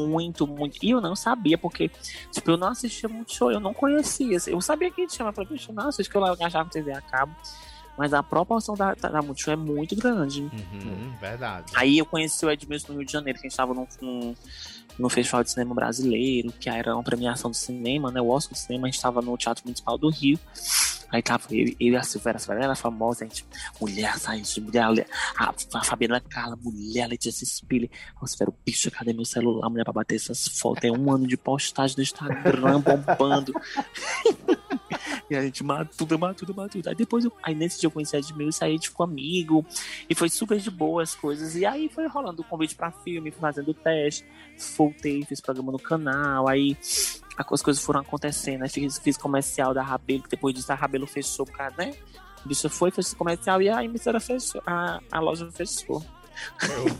[0.07, 0.77] Muito, muito.
[0.83, 1.89] E eu não sabia, porque,
[2.31, 4.37] tipo, eu não assistia muito show, eu não conhecia.
[4.47, 7.01] Eu sabia que tinha, mas eu falei, "Poxa, não, acho que eu achava TV a
[7.01, 7.33] cabo.
[7.97, 10.41] Mas a proporção da, da Multishow é muito grande.
[10.43, 11.71] Uhum, verdade.
[11.75, 14.35] Aí eu conheci o Edmilson no Rio de Janeiro, que a gente tava num, num-
[14.99, 18.21] no Festival de Cinema Brasileiro, que era uma premiação do cinema, né?
[18.21, 20.39] O Oscar do cinema, a gente tava no Teatro Municipal do Rio.
[21.11, 23.45] Aí tava eu, eu e a Silveira, a Silveira era famosa, a gente,
[23.79, 27.89] mulher, sai de mulher, mulher, a, a Fabiana Carla, mulher, a Letícia Spille.
[28.21, 30.81] Eu Silveira, bicho, cadê meu celular, mulher, pra bater essas fotos?
[30.81, 33.53] Tem um ano de postagem no Instagram bombando.
[35.29, 36.89] E a gente matuda, matuda, matuda.
[36.91, 39.65] Aí depois, eu, aí nesse dia eu conheci a Edmilson, aí a gente ficou amigo.
[40.09, 41.53] E foi super de boa as coisas.
[41.55, 44.25] E aí foi rolando o convite pra filme, fazendo teste.
[44.77, 46.47] Voltei, fiz programa no canal.
[46.47, 48.63] Aí a- as coisas foram acontecendo.
[48.63, 50.23] Aí fiz, fiz comercial da Rabelo.
[50.29, 51.93] Depois disso a Rabelo fechou, por causa, né?
[52.43, 54.61] O bicho foi, fez comercial e a emissora fechou.
[54.65, 56.03] A, a loja fechou.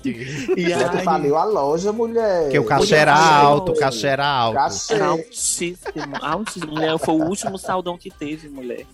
[0.58, 2.44] E Já tu faliu a loja, mulher.
[2.44, 4.56] Porque o cachê era alto, o cachê era alto.
[4.56, 4.94] Cachê.
[4.94, 6.74] Era altíssimo, altíssimo.
[6.74, 8.86] Mulher, foi o último saldão que teve, mulher.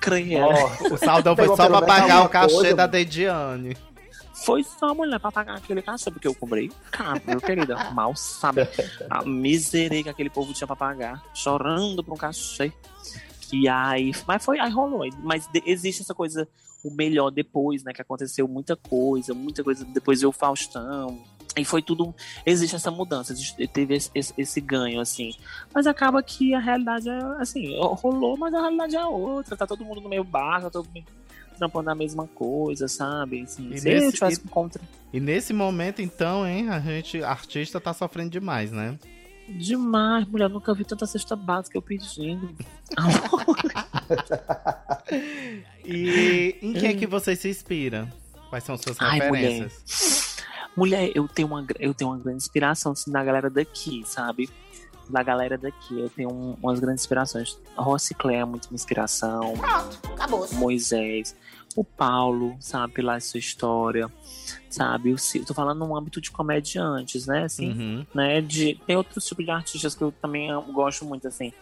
[0.00, 0.46] Creia.
[0.90, 2.92] O saldão foi Pegou só pra pagar o cachê coisa, da mano.
[2.92, 3.76] Dediane.
[4.44, 7.74] Foi só, mulher, pra pagar aquele cachê, porque eu cobrei caro, meu querido.
[7.94, 8.62] Mal sabe
[9.10, 12.72] a miseria que aquele povo tinha pra pagar, chorando por um cachê.
[13.52, 15.06] E aí, mas foi, aí rolou.
[15.22, 16.48] Mas existe essa coisa,
[16.82, 17.92] o melhor depois, né?
[17.92, 19.84] Que aconteceu muita coisa, muita coisa.
[19.84, 21.22] Depois veio o Faustão.
[21.54, 22.14] E foi tudo.
[22.46, 25.34] Existe essa mudança, existe- teve esse, esse- esse ganho, assim.
[25.74, 29.54] Mas acaba que a realidade é assim, rolou, mas a realidade é outra.
[29.54, 31.04] Tá todo mundo no meio bar, tá todo mundo
[31.62, 33.42] trampando a mesma coisa, sabe?
[33.42, 34.88] Assim, E se eu nesse- tivesse e- encontrado.
[35.12, 38.98] E nesse momento, então, hein, a gente, artista, tá sofrendo demais, né?
[39.48, 42.54] Demais, mulher, nunca vi tanta cesta básica eu pedindo.
[45.84, 48.08] E em quem é que você se inspira?
[48.48, 50.36] Quais são suas Ai, referências?
[50.76, 54.48] Mulher, eu tenho uma, eu tenho uma grande inspiração assim, da galera daqui, sabe?
[55.08, 57.58] Da galera daqui, eu tenho um- umas grandes inspirações.
[57.76, 59.54] Rossi Clé é muito uma inspiração.
[60.14, 60.46] Acabou.
[60.54, 61.36] Moisés,
[61.76, 64.10] o Paulo, sabe, pela sua história,
[64.70, 65.12] sabe?
[65.12, 67.44] O Sil- tô falando no âmbito de comediantes, né?
[67.44, 68.06] Assim, Uhum.
[68.14, 68.40] né?
[68.40, 71.52] De, tem outros tipos de artistas que eu também amo- gosto muito, assim.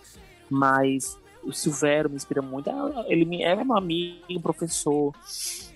[0.49, 2.69] Mas o Silvério me inspira muito.
[2.71, 5.15] Ah, Ele me, é meu amigo, professor,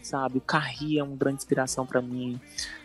[0.03, 0.39] sabe?
[0.39, 2.39] O Carri é uma grande inspiração pra mim.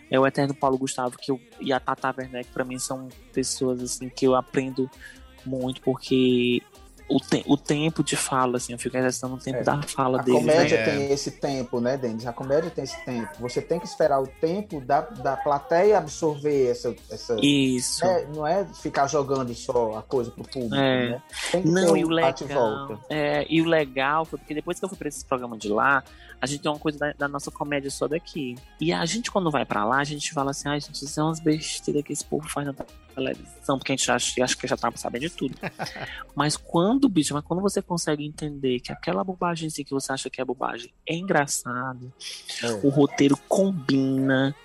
[0.10, 3.82] É o Eterno Paulo Gustavo que eu, e a Tata Werneck, pra mim, são pessoas
[3.82, 4.90] assim que eu aprendo
[5.46, 6.62] muito, porque
[7.10, 9.64] o, te, o tempo de fala, assim, eu fico exercitando o tempo É.
[9.64, 10.46] da fala A deles.
[10.46, 10.54] né?
[10.54, 10.84] comédia É.
[10.86, 12.26] tem esse tempo, né, Denis?
[12.26, 13.30] A comédia tem esse tempo.
[13.40, 16.96] Você tem que esperar o tempo da, da plateia absorver essa.
[17.10, 18.06] essa Isso.
[18.06, 18.28] né?
[18.34, 21.10] Não é ficar jogando só a coisa pro público, É.
[21.12, 21.22] né?
[21.52, 22.88] Tem que Não, ter e o legal.
[22.88, 23.00] volta.
[23.10, 26.04] É, e o legal foi porque depois que eu fui pra esse programa de lá,
[26.42, 28.56] a gente tem uma coisa da, da nossa comédia só daqui.
[28.80, 31.24] E a gente, quando vai pra lá, a gente fala assim, ai, gente, isso é
[31.24, 32.74] umas besteiras que esse povo faz na
[33.16, 35.56] televisão, porque a gente acha, acha que já tá sabendo de tudo.
[36.36, 40.30] mas quando, bicho, mas quando você consegue entender que aquela bobagem assim que você acha
[40.30, 42.12] que é bobagem é engraçado,
[42.64, 42.72] É.
[42.86, 44.56] o roteiro combina.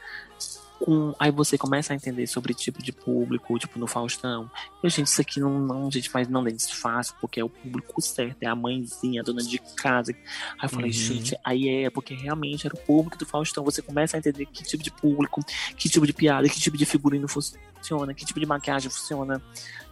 [0.85, 4.51] Com, aí você começa a entender sobre tipo de público, tipo no Faustão.
[4.83, 8.03] Eu, gente, isso aqui não, não, gente, mas não é fácil, porque é o público
[8.03, 10.12] certo, é a mãezinha, a dona de casa.
[10.12, 10.92] Aí eu falei, Uhum.
[10.92, 13.64] gente, aí é, porque realmente era o público do Faustão.
[13.64, 15.40] Você começa a entender que tipo de público,
[15.75, 19.40] que tipo de piada, que tipo de figurino funciona, que tipo de maquiagem funciona.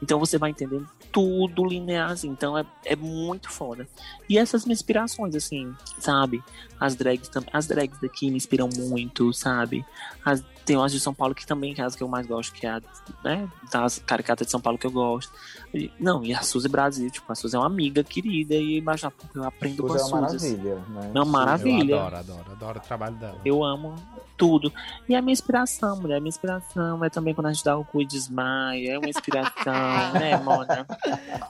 [0.02, 2.28] Então você vai entendendo tudo linear, assim.
[2.28, 3.88] Então é, é muito foda.
[4.28, 6.42] E essas minhas inspirações, assim, sabe?
[6.78, 7.50] As drags também.
[7.52, 9.84] As drags daqui me inspiram muito, sabe?
[10.24, 12.52] As, tem umas de São Paulo que também, que é as que eu mais gosto,
[12.52, 12.82] que é a,
[13.24, 13.48] né?
[13.70, 15.32] Das caricatas de São Paulo que eu gosto.
[15.74, 19.10] E- não, e a Suzy Brasil, tipo, a Suzy é uma amiga querida e baixa,
[19.10, 20.56] porque eu aprendo com Suzy a é uma Suzy.
[20.56, 21.10] maravilha, né?
[21.14, 21.92] É uma maravilha.
[21.94, 23.38] Eu adoro, adoro, adoro o trabalho dela.
[23.44, 23.94] Eu amo
[24.36, 24.72] tudo.
[25.08, 27.84] E a minha inspiração, mulher, a minha inspiração é também quando a gente dá o
[27.84, 28.92] cu e desmaia.
[28.94, 30.86] É uma inspiração, né, Mona?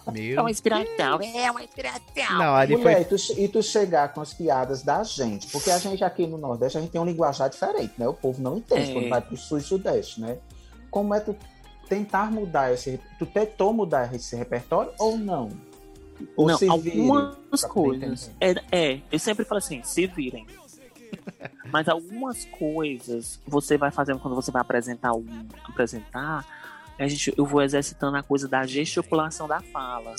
[0.07, 0.41] É Meu.
[0.43, 2.03] uma inspiração, é uma inspiração.
[2.39, 3.17] Não, ali Mulher, foi.
[3.17, 6.37] e, tu, e tu chegar com as piadas da gente, porque a gente aqui no
[6.39, 8.07] Nordeste, a gente tem um linguajar diferente, né?
[8.07, 8.95] O povo não entende É.
[9.03, 10.39] quando vai pro Sul e Sudeste, né?
[10.91, 11.37] Como é tu
[11.89, 13.01] tentar mudar esse...
[13.19, 15.51] Tu tentou mudar esse repertório ou não?
[16.37, 18.31] Ou Não, algumas coisas.
[18.41, 20.47] É, é, eu sempre falo assim, se virem.
[21.71, 25.25] Mas algumas coisas você vai fazendo quando você vai apresentar um,
[25.65, 26.47] apresentar,
[26.99, 30.15] a gente, eu vou exercitando a coisa da gesticulação da fala.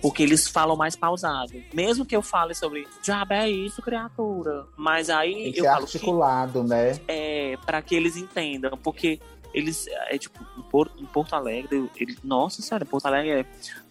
[0.00, 1.52] Porque eles falam mais pausado.
[1.72, 4.66] Mesmo que eu fale sobre diabo é isso, criatura.
[4.76, 6.98] Mas aí Tem que eu ser falo que articulado, né?
[7.08, 8.76] é para que eles entendam.
[8.82, 9.20] Porque
[9.54, 11.88] eles, é tipo, em Por- em Porto Alegre,
[12.22, 13.46] nossa senhora, Porto Alegre é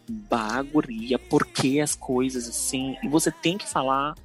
[0.08, 2.96] baguria, porque as coisas assim.
[3.04, 4.16] E você tem que falar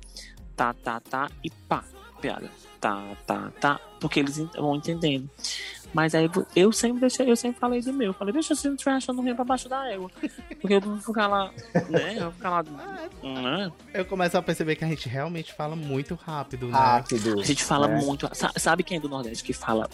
[0.57, 1.85] tá, tá, tá e pá,
[2.21, 2.51] piada.
[2.81, 3.81] Tá, tá, tá.
[4.01, 5.29] Porque eles vão entendendo.
[5.93, 8.09] Mas aí eu sempre deixei, eu sempre falei do meu.
[8.09, 10.11] Eu falei, deixa eu se não estiver achando ruim pra baixo da égua.
[10.61, 11.51] Porque eu vou ficar lá,
[11.89, 12.15] né?
[12.17, 12.63] Eu vou ficar lá.
[12.63, 13.73] né?
[13.93, 16.79] Eu começo a perceber que a gente realmente fala muito rápido, né?
[16.79, 17.41] Rápido.
[17.41, 18.01] A gente fala né?
[18.01, 18.29] muito.
[18.33, 19.89] sa- Sabe quem é do Nordeste que fala?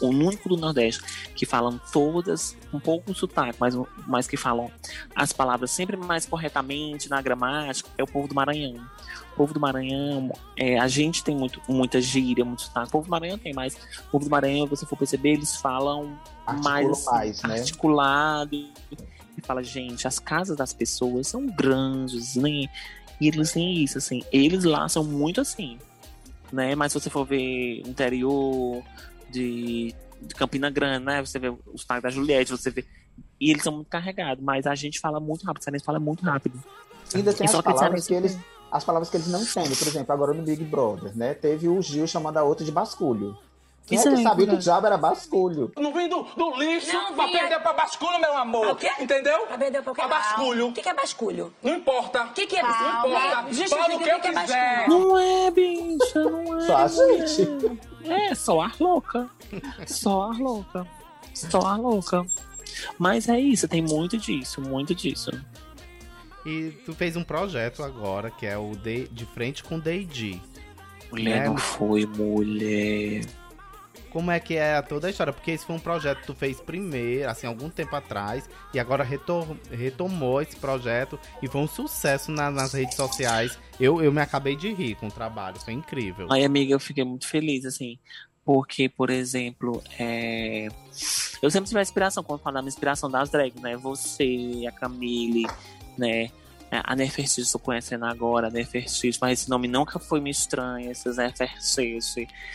[0.00, 1.02] O único do Nordeste
[1.34, 3.74] que falam todas, um pouco com sotaque, mas,
[4.06, 4.70] mas que falam
[5.14, 8.84] as palavras sempre mais corretamente na gramática, é o povo do Maranhão.
[9.32, 12.88] O povo do Maranhão, é, a gente tem muito, muita gíria, muito sotaque.
[12.88, 15.56] O povo do Maranhão tem, mas o povo do Maranhão, se você for perceber, eles
[15.56, 16.18] falam
[16.62, 17.54] mais, mais, né?
[17.54, 18.54] articulado.
[18.54, 22.66] E fala, gente, as casas das pessoas são grandes, né?
[23.20, 24.22] E eles têm isso, assim.
[24.32, 25.78] Eles lá são muito assim,
[26.52, 26.74] né?
[26.74, 28.82] Mas se você for ver interior
[29.32, 31.20] de, de Campina Grande, né?
[31.24, 32.84] Você vê o sotaque da Juliette, você vê...
[33.40, 36.24] E eles são muito carregados, mas a gente fala muito rápido, o cearense fala muito
[36.24, 36.62] rápido.
[37.14, 38.38] Ainda tem E as que palavras que eles.
[38.70, 39.74] As palavras que eles não entendem.
[39.76, 41.34] Por exemplo, agora no Big Brother, né?
[41.34, 43.36] Teve o Gil chamando a outra de basculho.
[43.86, 45.72] Quem Isso é que é sabia que o diabo era basculho?
[45.74, 48.68] Eu não vim do, do lixo Não pra perder pra basculho, meu amor.
[48.68, 48.90] O quê?
[49.00, 49.40] Entendeu?
[49.46, 50.00] Pra perder pra quê?
[50.02, 50.68] Pra basculho.
[50.68, 51.52] O que que é basculho?
[51.60, 52.22] Não importa.
[52.24, 52.62] O que que é?
[52.62, 53.68] Não importa.
[53.68, 54.86] Fala o que eu é quiser.
[54.86, 55.08] basculho.
[55.08, 56.66] Não é, bicha, não é.
[56.66, 57.80] Só a gente.
[58.04, 59.28] É, só ar louca.
[59.86, 60.86] Só ar louca.
[61.34, 62.24] Só ar louca.
[62.98, 65.30] Mas é isso, tem muito disso, muito disso.
[66.44, 70.40] E tu fez um projeto agora, que é o de, de frente com D&D.
[71.10, 71.48] Mulher É.
[71.48, 73.24] não foi, mulher.
[74.12, 75.32] Como é que é toda a história?
[75.32, 79.02] Porque esse foi um projeto que tu fez primeiro, assim, algum tempo atrás, e agora
[79.70, 83.58] retomou esse projeto e foi um sucesso na- nas redes sociais.
[83.80, 86.26] Eu, eu me acabei de rir com o trabalho, foi incrível.
[86.30, 87.98] Aí, amiga, eu fiquei muito feliz, assim.
[88.44, 90.68] Porque, por exemplo, é...
[91.40, 93.76] eu sempre tive a inspiração, quando falo da minha inspiração das drags, né?
[93.76, 95.46] Você, a Camille,
[95.96, 96.28] né?
[96.84, 101.16] A Nefertiti, estou conhecendo agora, a Nefertiti, mas esse nome nunca foi me estranho, esses
[101.18, 102.00] Nefertiti.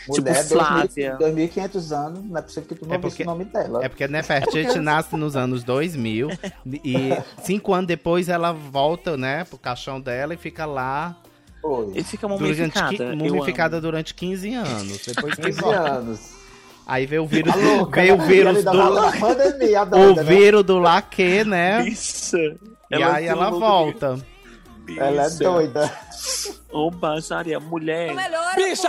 [0.08, 1.16] Tipo, Mulher, Flávia.
[1.18, 3.84] 2500 anos, não é possível que tu não É porque- o nome dela.
[3.84, 6.30] É porque a Nefertiti nasce nos anos 2000
[6.84, 7.10] e
[7.44, 11.16] cinco anos depois ela volta, né, pro caixão dela e fica lá
[11.62, 11.92] Foi.
[11.94, 12.42] E fica durante,
[12.78, 13.04] mumificada.
[13.04, 13.82] eu mumificada amo.
[13.82, 15.06] durante 15 anos.
[15.06, 15.80] Depois que 15 volta.
[15.92, 16.20] anos.
[16.88, 18.26] Aí veio o vírus, A louca, veio o né?
[18.26, 18.70] vírus do
[19.20, 20.22] pandemia, a o né?
[20.22, 21.86] vírus do laque, né?
[21.86, 22.36] Isso.
[22.90, 24.18] E aí se ela volta.
[24.96, 25.92] Ela é doida.
[26.72, 28.14] Ô, baixaria, mulher.
[28.56, 28.88] Bicha,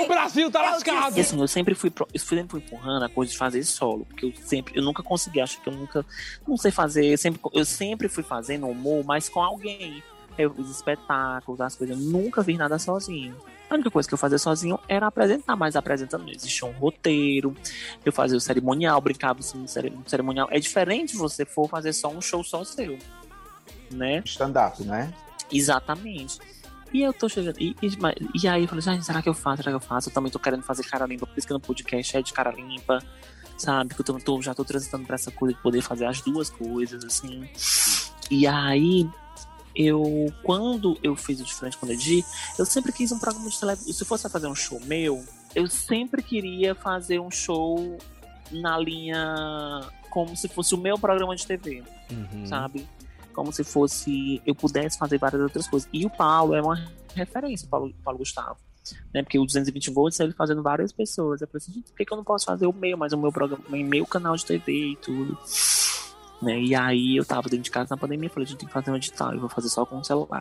[0.00, 1.16] o Brasil tá lascado.
[1.18, 4.04] E assim, eu sempre fui, pro- eu sempre fui empurrando a coisa de fazer solo,
[4.06, 6.06] porque eu sempre, eu nunca consegui, acho que eu nunca,
[6.46, 10.00] não sei fazer, eu sempre, eu sempre fui fazendo humor, mas com alguém.
[10.38, 13.34] Eu, os espetáculos, as coisas, eu nunca vi nada sozinho.
[13.70, 17.54] A única coisa que eu fazia sozinho era apresentar, mas apresentando não existia um roteiro.
[18.04, 19.68] Eu fazia o cerimonial, brincava assim, no
[20.08, 20.48] cerimonial.
[20.50, 22.98] É diferente você for fazer só um show só seu,
[23.92, 24.22] né?
[24.24, 25.12] Stand-up, né?
[25.52, 26.38] Exatamente.
[26.92, 27.56] E eu tô chegando.
[27.60, 27.88] E, e,
[28.42, 29.58] e aí eu falei, gente, será que eu faço?
[29.62, 30.08] Será que eu faço?
[30.08, 32.50] Eu também tô querendo fazer cara limpa, por isso que no podcast é de cara
[32.50, 32.98] limpa,
[33.56, 33.94] sabe?
[33.94, 37.04] Que eu tô- já tô transitando pra essa coisa de poder fazer as duas coisas,
[37.04, 37.48] assim.
[38.28, 39.08] E aí,
[39.74, 42.24] eu, quando eu fiz o Diferente com o Edi,
[42.58, 43.92] eu sempre quis um programa de televisão.
[43.92, 47.98] Se fosse fazer um show meu, eu sempre queria fazer um show
[48.50, 52.46] na linha como se fosse o meu programa de TV Uhum.
[52.46, 52.88] sabe?
[53.32, 55.88] Como se fosse eu pudesse fazer várias outras coisas.
[55.92, 58.56] E o Paulo é uma referência, o Paulo, Paulo Gustavo.
[59.14, 59.22] Né?
[59.22, 61.40] Porque o 220 volts ele fazendo várias pessoas.
[61.40, 63.18] Eu falei assim, gente, por que, que eu não posso fazer o meu, mas o
[63.18, 65.38] meu programa, em meu canal de TV e tudo.
[66.42, 66.58] Né?
[66.58, 68.90] E aí eu tava dentro de casa na pandemia, falei, a gente tem que fazer
[68.90, 70.40] um edital, eu vou fazer só com o celular.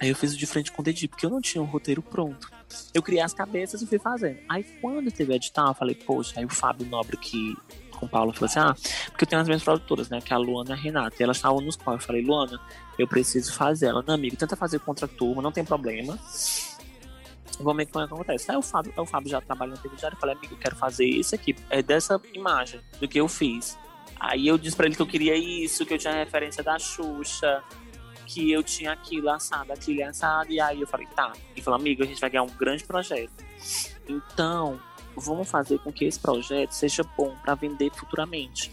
[0.00, 2.02] Aí eu fiz o de frente com o dedinho, porque eu não tinha um roteiro
[2.02, 2.50] pronto.
[2.92, 4.38] Eu criei as cabeças e fui fazendo.
[4.48, 7.56] Aí quando teve o edital, eu falei, poxa, aí o Fábio Nobre que
[8.02, 8.74] com o Paulo falou assim: ah,
[9.06, 10.20] porque eu tenho as minhas produtoras, né?
[10.20, 11.16] Que é a Luana e a Renata.
[11.20, 11.94] E elas estavam nos qual.
[11.96, 12.60] Eu falei, Luana,
[12.98, 13.86] eu preciso fazer.
[13.86, 16.18] Ela, não, amigo, tenta fazer contra a turma, não tem problema.
[17.60, 18.50] Vamos ver como é que acontece.
[18.50, 20.16] Aí o Fábio, o Fábio já trabalha no TV Diário.
[20.16, 21.54] Eu falei, amigo, eu quero fazer isso aqui.
[21.70, 23.78] É dessa imagem do que eu fiz.
[24.18, 27.62] Aí eu disse pra ele que eu queria isso, que eu tinha referência da Xuxa,
[28.26, 30.50] que eu tinha aquilo assado, aquilo assado.
[30.50, 31.32] E aí eu falei, tá.
[31.52, 33.32] Ele falou, amigo, a gente vai ganhar um grande projeto.
[34.08, 34.80] Então,
[35.16, 38.72] vamos fazer com que esse projeto seja bom para vender futuramente.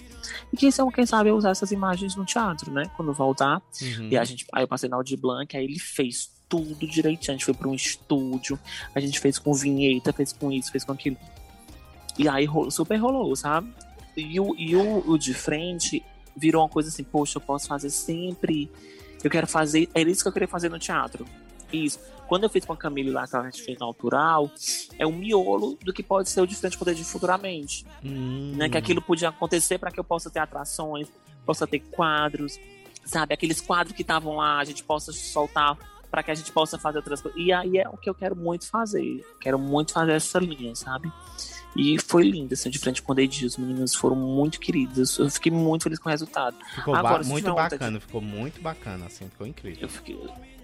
[0.53, 2.89] E quem, são, quem sabe usar essas imagens no teatro, né?
[2.95, 3.61] Quando voltar.
[3.81, 4.09] Uhum.
[4.11, 7.31] E a gente, aí eu passei na Audi Blanc, aí ele fez tudo direitinho.
[7.31, 8.59] A gente foi para um estúdio,
[8.93, 11.17] a gente fez com vinheta, fez com isso, fez com aquilo.
[12.17, 13.73] E aí super rolou, sabe?
[14.19, 16.03] E o, e o, o de frente
[16.35, 18.69] virou uma coisa assim, poxa, eu posso fazer sempre
[19.23, 19.89] Eu quero fazer.
[19.93, 21.25] Era isso que eu queria fazer no teatro.
[21.71, 21.99] Isso.
[22.27, 24.51] Quando eu fiz com a Camille lá, que a gente fez no autoral,
[24.97, 27.85] é um miolo do que pode ser o diferente poder de futuramente.
[28.03, 28.53] Hum.
[28.55, 28.69] Né?
[28.69, 31.07] Que aquilo podia acontecer para que eu possa ter atrações,
[31.45, 32.59] possa ter quadros,
[33.03, 33.33] sabe?
[33.33, 35.77] Aqueles quadros que estavam lá, a gente possa soltar
[36.09, 37.39] para que a gente possa fazer outras coisas.
[37.39, 39.25] E aí é o que eu quero muito fazer.
[39.41, 41.11] Quero muito fazer essa linha, sabe?
[41.75, 43.45] E foi lindo, assim, de frente com o Deide.
[43.45, 45.17] Os meninos foram muito queridos.
[45.19, 46.55] Eu fiquei muito feliz com o resultado.
[46.75, 49.83] Ficou Agora, ba- muito bacana, ficou muito bacana, assim, ficou incrível.
[49.83, 50.19] Eu fiquei.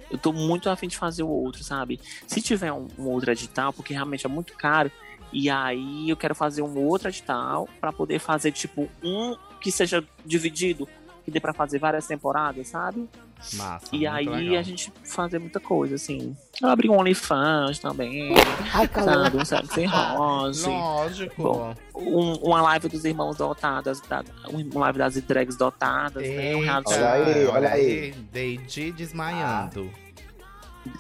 [0.10, 2.00] Eu tô muito afim de fazer o outro, sabe?
[2.28, 4.92] Se tiver um, um outro edital, porque realmente é muito caro,
[5.34, 10.04] e aí eu quero fazer um outro edital pra poder fazer, tipo, um que seja
[10.26, 10.88] dividido,
[11.24, 13.10] que dê pra fazer várias temporadas, sabe?
[13.54, 13.88] Massa.
[13.92, 14.60] E aí legal.
[14.60, 16.36] a gente fazer muita coisa, assim.
[16.62, 18.34] Eu abri um OnlyFans também,
[18.74, 19.38] Ai, sabe?
[19.38, 20.68] Um sexy rose.
[20.68, 21.44] Lógico.
[21.44, 26.56] Bom, um, uma live dos irmãos dotadas, da, uma live das drags dotadas, né?
[26.56, 28.12] Um Olha aí, olha aí.
[28.32, 29.92] Deide desmaiando.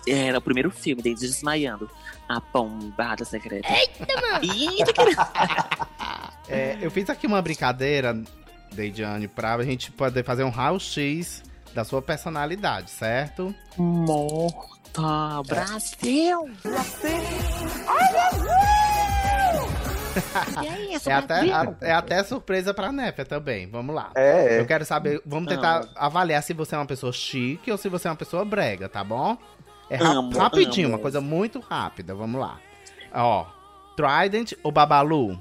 [0.07, 1.89] Era o primeiro filme, desde Desmaiando.
[2.27, 3.67] A bombada secreta.
[3.71, 4.45] Eita, mano!
[4.51, 6.51] Eita, que...
[6.51, 8.19] É, eu fiz aqui uma brincadeira,
[8.71, 11.43] Deidiane, pra gente poder fazer um raio-x
[11.75, 13.53] da sua personalidade, certo?
[13.77, 15.43] Morta!
[15.45, 16.49] Brasil!
[20.63, 21.75] E aí, essa É até, Brasil?
[21.81, 23.67] a- é até surpresa pra Néfia também.
[23.69, 24.11] Vamos lá.
[24.15, 27.89] É, Eu quero saber, vamos tentar avaliar se você é uma pessoa chique ou se
[27.89, 29.37] você é uma pessoa brega, tá bom?
[29.89, 30.95] É ra- Amo, rapidinho, amo.
[30.95, 32.59] uma coisa muito rápida, vamos lá.
[33.13, 33.45] Ó,
[33.97, 35.37] Trident ou Babalu?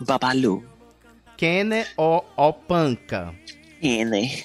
[0.00, 0.64] Babalu.
[1.36, 3.34] Kenner ou Opanca?
[3.82, 4.44] N.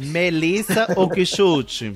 [0.00, 1.94] Melissa ou Quixute?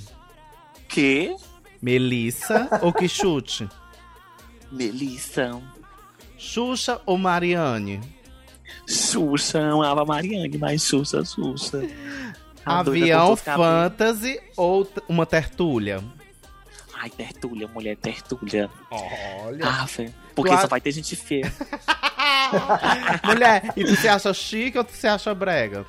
[0.88, 1.34] Que?
[1.82, 3.68] Melissa ou Quixute?
[4.70, 5.60] Melissa.
[6.38, 8.00] Xuxa ou Mariane?
[8.88, 11.82] Xuxa, amava Mariane, mas Xuxa, Xuxa.
[12.64, 16.02] A doida Avião fantasy ou uma tertúlia?
[16.94, 18.68] Ai, tertúlia, mulher, tertúlia.
[18.90, 19.66] Olha.
[19.66, 19.86] Ah.
[20.34, 21.50] Porque Tu só acha- vai ter gente feia.
[23.24, 25.86] Mulher, e tu se acha chique ou tu se acha brega?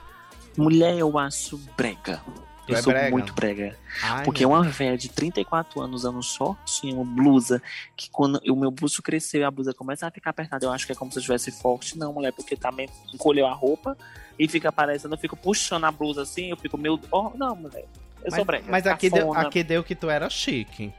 [0.58, 2.22] Mulher, eu acho brega.
[2.68, 3.10] Tu eu é sou brega?
[3.12, 3.76] muito brega.
[4.04, 7.62] Ai, Porque uma velha de 34 anos usando um shortinho, uma blusa,
[7.96, 10.86] que quando o meu busto cresceu e a blusa começa a ficar apertada, eu acho
[10.86, 11.98] que é como se eu estivesse forte.
[11.98, 13.98] Não, mulher, porque também encolheu a roupa
[14.38, 17.00] e fica aparecendo, eu fico puxando a blusa assim, eu fico, meu.
[17.12, 17.86] Oh, não, mulher.
[18.18, 18.66] Eu Mas, sou brega.
[18.70, 20.94] mas aqui, deu, aqui deu que tu era chique.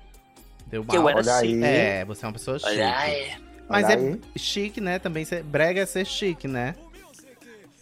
[0.67, 1.55] Deu Que eu era olha chique.
[1.55, 1.65] aí.
[1.65, 2.71] É, você é uma pessoa chique.
[2.73, 3.33] Olha aí.
[3.69, 4.21] Mas Olha é aí.
[4.37, 4.99] chique, né?
[4.99, 6.75] Também ser, brega é ser chique, né?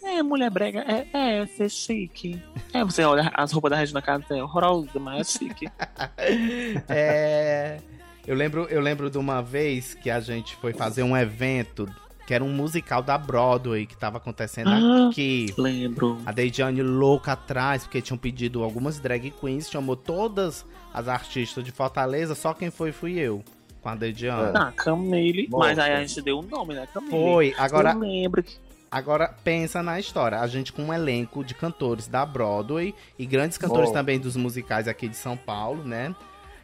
[0.03, 1.07] É, mulher brega, é,
[1.41, 2.41] é ser chique.
[2.73, 5.67] É, você olha as roupas da Regina Casé, é horrorosa, mas é chique.
[6.89, 7.77] É,
[8.25, 11.87] eu lembro, eu lembro de uma vez que a gente foi fazer um evento
[12.25, 15.09] que era um musical da Broadway que tava acontecendo Ah.
[15.09, 15.53] aqui.
[15.57, 16.17] Lembro.
[16.25, 21.71] A Deidiane louca atrás, porque tinham pedido algumas drag queens, chamou todas as artistas de
[21.71, 23.43] Fortaleza, só quem foi fui eu,
[23.81, 24.51] com a Deidiane.
[24.55, 25.47] Ah, Camille.
[25.49, 25.67] Nossa.
[25.67, 26.87] Mas aí a gente deu o nome, né?
[26.93, 27.11] Camille.
[27.11, 28.55] Foi, agora Eu lembro que.
[28.91, 30.39] Agora pensa na história.
[30.39, 34.85] A gente com um elenco de cantores da Broadway e grandes cantores também dos musicais
[34.85, 36.13] aqui de São Paulo, né?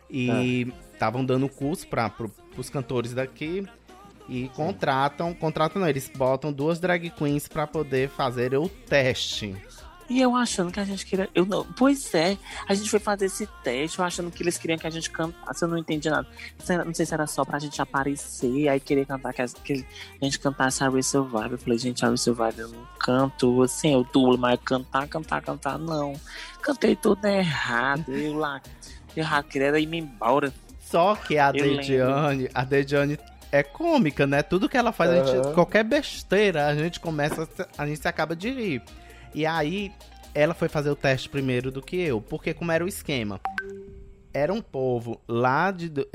[0.09, 3.65] E estavam dando curso para pro, os cantores daqui
[4.27, 9.55] e contratam, contratam não, eles botam duas drag queens para poder fazer o teste.
[10.09, 11.29] E eu achando que a gente queria.
[11.35, 11.65] Eu não...
[11.65, 14.89] Pois é, a gente foi fazer esse teste, eu achando que eles queriam que a
[14.89, 16.25] gente cantasse, eu não entendi nada.
[16.85, 19.85] Não sei se era só pra gente aparecer, aí querer cantar, que a que
[20.21, 21.51] a gente cantasse a Survive.
[21.51, 25.77] Eu falei, gente, a Survive eu não canto, assim, eu dublo, mas cantar, cantar, cantar,
[25.77, 26.13] não.
[26.61, 28.61] Cantei tudo errado, eu lá,
[29.15, 30.53] errado, queria ir embora.
[30.79, 33.19] Só que a Eu Deidiane, a Deidiane
[33.51, 34.41] é cômica, né?
[34.41, 38.49] Tudo que ela faz, a gente- qualquer besteira, a gente começa, a gente acaba de
[38.49, 38.81] rir.
[39.33, 39.91] E aí,
[40.33, 43.39] ela foi fazer o teste primeiro do que eu, porque como era o esquema?
[44.33, 46.07] Era um povo lá de do,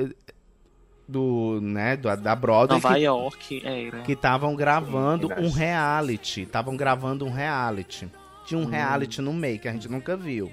[1.08, 4.00] do, né, do- da Broadway Nova que York, era.
[4.02, 6.42] que estavam gravando Sim, um reality.
[6.42, 8.08] Estavam gravando um reality.
[8.46, 10.52] Tinha um reality no meio que a gente nunca viu.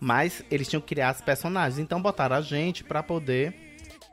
[0.00, 1.78] Mas eles tinham que criar as personagens.
[1.78, 3.54] Então botaram a gente pra poder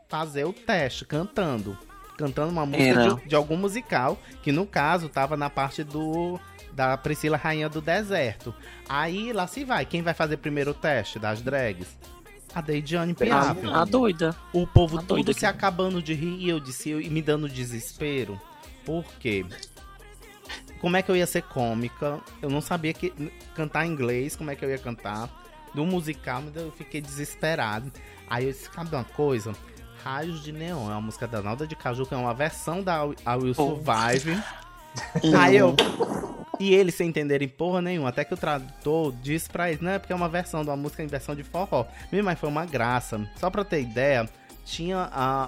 [0.07, 1.77] fazer o teste cantando.
[2.17, 4.17] Cantando uma música de, de algum musical.
[4.43, 6.39] Que no caso tava na parte do.
[6.79, 8.55] Da Priscila Rainha do Deserto.
[8.87, 9.85] Aí lá se vai.
[9.85, 11.89] Quem vai fazer primeiro o teste das drags?
[12.55, 13.67] A Deidiane Piaf.
[13.67, 14.33] A, a doida.
[14.53, 15.57] O povo Tá todo se aqui.
[15.57, 18.39] acabando de rir e eu disse eu- e me dando desespero.
[18.85, 19.45] Por quê?
[20.79, 22.21] Como é que eu ia ser cômica?
[22.41, 23.11] Eu não sabia que
[23.53, 25.29] cantar inglês, como é que eu ia cantar.
[25.75, 27.91] Do musical, mas eu fiquei desesperado.
[28.29, 29.51] Aí eu disse, sabe uma coisa?
[30.01, 33.03] Raios de Neon, é uma música da Nalda de Caju, que é uma versão da
[33.05, 33.75] I Will Oh.
[33.75, 34.41] Survive.
[35.37, 35.75] Aí eu
[36.59, 39.99] E eles sem entenderem porra nenhuma, até que o tradutor disse pra eles, não, é
[39.99, 41.85] porque é uma versão de uma música em versão de forró.
[42.11, 43.19] Mesmo, mas foi uma graça.
[43.37, 44.27] Só pra ter ideia,
[44.65, 45.45] tinha a,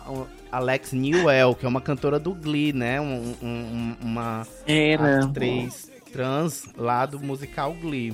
[0.51, 3.01] a Alex Newell, que é uma cantora do Glee, né?
[3.01, 5.25] Um- um- uma Era.
[5.25, 8.13] atriz trans lá do musical Glee.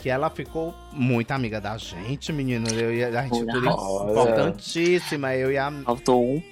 [0.00, 2.66] Que ela ficou muito amiga da gente, menino.
[2.70, 5.34] Eu e a a gente importantíssima.
[5.36, 5.70] Eu e a.
[5.84, 6.42] Faltou um.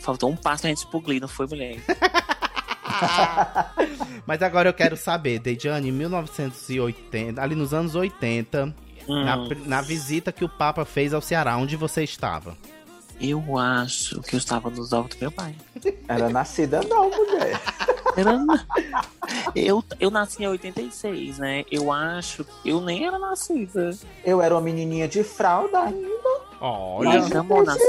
[0.00, 1.76] Faltou um passo pra gente pro Glee, não foi, mulher?
[4.26, 8.74] Mas agora eu quero saber, Deidiane, em 1980, ali nos anos 80,
[9.08, 9.24] Hum.
[9.24, 9.36] na,
[9.66, 12.56] na visita que o Papa fez ao Ceará, onde você estava?
[13.20, 15.54] Eu acho que eu estava nos ovos do meu pai.
[16.06, 17.58] Era nascida não, mulher.
[18.14, 18.44] Era...
[19.54, 21.64] eu, eu nasci em 86, né?
[21.70, 22.44] Eu acho.
[22.62, 23.96] Eu nem era nascida.
[24.22, 26.28] Eu era uma menininha de fralda ainda.
[26.60, 27.82] Olha, Olha, amor, nasci.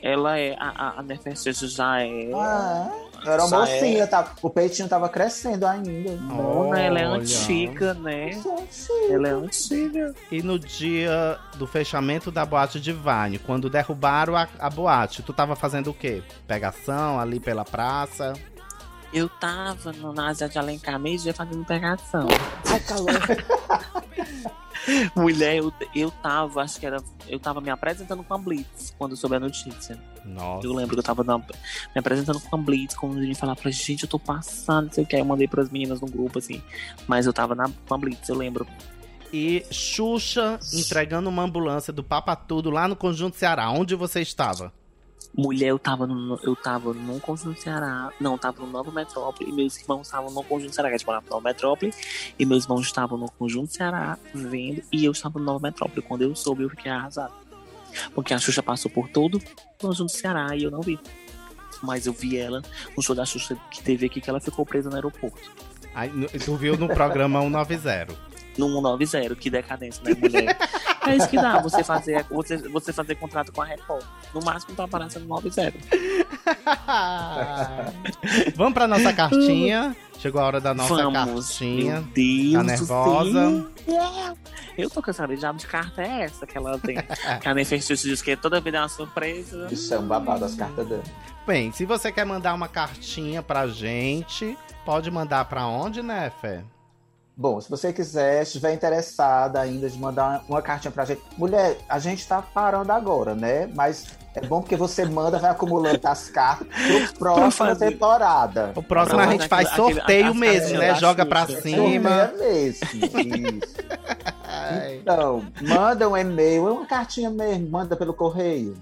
[0.00, 0.56] Ela é.
[0.58, 2.30] A, a, a Nefertiti já é.
[2.34, 2.90] Ah,
[3.24, 4.06] eu era Já mocinha, é.
[4.06, 6.12] tava, o peitinho tava crescendo ainda.
[6.16, 8.32] Mona, ela é antiga, né?
[8.32, 10.14] Gente, Ela é antiga.
[10.30, 15.32] E no dia do fechamento da boate de Vine, quando derrubaram a, a boate, tu
[15.32, 16.22] tava fazendo o quê?
[16.46, 18.32] Pegação ali pela praça?
[19.12, 22.26] Eu tava no, na Ásia de Alencar, meio dia fazendo pegação.
[22.66, 23.12] Ai, calor.
[25.14, 26.96] Mulher, eu, eu tava, acho que era.
[27.28, 29.96] Eu tava me apresentando com a Blitz quando soube a notícia.
[30.24, 30.66] Nossa.
[30.66, 31.44] Eu lembro que eu tava na- me
[31.96, 35.04] apresentando com a Blitz, quando a gente falava, falei, gente, eu tô passando, não sei
[35.04, 35.16] o que.
[35.16, 36.62] Aí eu mandei pras meninas no grupo, assim.
[37.06, 38.66] Mas eu tava na com a Blitz, eu lembro.
[39.32, 43.70] E Xuxa entregando uma ambulância do Papa Tudo lá no Conjunto Ceará.
[43.70, 44.72] Onde você estava?
[45.34, 48.10] Mulher, eu tava no, eu tava num conjunto Ceará.
[48.20, 49.48] Não, tava no Nova Metrópole.
[49.48, 51.94] E meus irmãos estavam no conjunto Ceará, que a gente morava no Nova Metrópole.
[52.38, 54.82] E meus irmãos estavam no conjunto Ceará vendo.
[54.92, 56.02] E eu estava no Nova Metrópole.
[56.02, 57.32] Quando eu soube, eu fiquei arrasado.
[58.14, 59.42] Porque a Xuxa passou por todo o
[59.78, 60.98] conjunto Ceará e eu não vi.
[61.82, 62.62] Mas eu vi ela
[62.96, 65.40] no show da Xuxa que teve aqui, que ela ficou presa no aeroporto.
[65.94, 66.10] Aí,
[66.44, 68.14] tu viu no programa 190.
[68.56, 70.56] No 190, que decadência, né, mulher?
[71.06, 74.04] é isso que dá, você fazer, você, você fazer contrato com a Record.
[74.34, 75.72] No máximo, tá aparecendo no 90.
[78.56, 79.96] Vamos pra nossa cartinha.
[80.18, 81.48] Chegou a hora da nossa Vamos.
[81.58, 81.94] cartinha.
[81.94, 83.66] Meu Deus Tá do nervosa?
[84.78, 86.96] Eu tô saber, diabo de carta é essa que ela tem?
[87.40, 89.66] que a Nefertiti diz que toda vida é uma surpresa.
[89.70, 91.02] Isso é um babado as cartas dela.
[91.46, 96.62] Bem, se você quer mandar uma cartinha pra gente, pode mandar pra onde, né, Fé?
[97.42, 101.20] Bom, se você quiser, estiver interessada ainda de mandar uma cartinha pra gente.
[101.36, 103.68] Mulher, a gente tá parando agora, né?
[103.74, 107.90] Mas é bom porque você manda, vai acumulando as cartas pro próxima fazer.
[107.90, 108.70] temporada.
[108.76, 110.94] O próximo a gente faz aquele- aquele- sorteio as mesmo, né?
[110.94, 112.10] Joga pra cima.
[112.10, 113.74] É mesmo, isso.
[115.00, 118.74] Então, manda um e-mail, uma cartinha mesmo, manda pelo correio.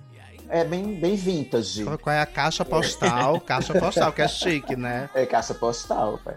[0.50, 1.84] É bem, bem vintage.
[1.84, 3.40] Qual é a caixa postal?
[3.40, 5.08] caixa postal, que é chique, né?
[5.14, 6.34] É caixa postal, pai.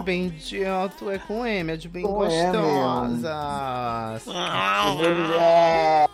[0.04, 4.26] Bendito é com M, é de bem Com gostosas.
[4.98, 6.10] Mulher!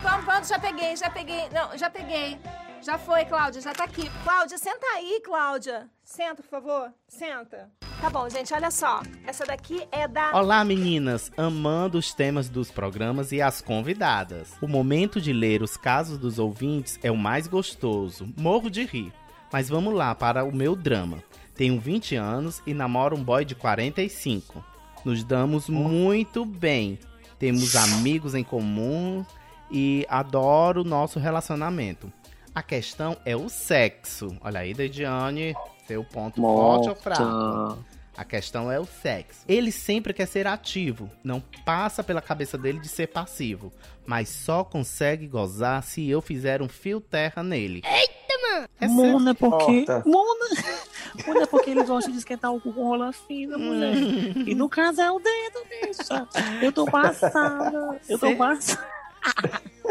[0.00, 1.48] Vamos, vamos, já peguei, já peguei.
[1.50, 2.38] Não, já peguei.
[2.80, 4.08] Já foi, Cláudia, já tá aqui.
[4.22, 5.88] Cláudia, senta aí, Cláudia.
[6.02, 6.92] Senta, por favor.
[7.08, 7.70] Senta.
[8.04, 9.02] Tá bom, gente, olha só.
[9.26, 10.36] Essa daqui é da.
[10.36, 11.32] Olá, meninas!
[11.38, 14.52] Amando os temas dos programas e as convidadas.
[14.60, 18.28] O momento de ler os casos dos ouvintes é o mais gostoso.
[18.36, 19.10] Morro de rir.
[19.50, 21.24] Mas vamos lá para o meu drama.
[21.54, 24.62] Tenho 20 anos e namoro um boy de 45.
[25.02, 26.98] Nos damos muito bem.
[27.38, 29.24] Temos amigos em comum
[29.70, 32.12] e adoro o nosso relacionamento.
[32.54, 34.36] A questão é o sexo.
[34.42, 35.54] Olha aí, Dediane,
[35.86, 37.93] seu ponto forte ou fraco?
[38.16, 39.40] A questão é o sexo.
[39.48, 43.72] Ele sempre quer ser ativo, não passa pela cabeça dele de ser passivo,
[44.06, 47.82] mas só consegue gozar se eu fizer um fio terra nele.
[47.84, 48.68] Eita, mano!
[48.80, 48.86] É.
[48.86, 49.84] Mona é porque.
[50.06, 50.46] Mona.
[51.26, 53.96] Mona é porque ele gosta de esquentar o cu com rola fina, mulher.
[54.46, 56.28] E no caso é o dedo, bicha.
[56.62, 58.00] Eu tô passada.
[58.08, 59.03] Eu tô passada.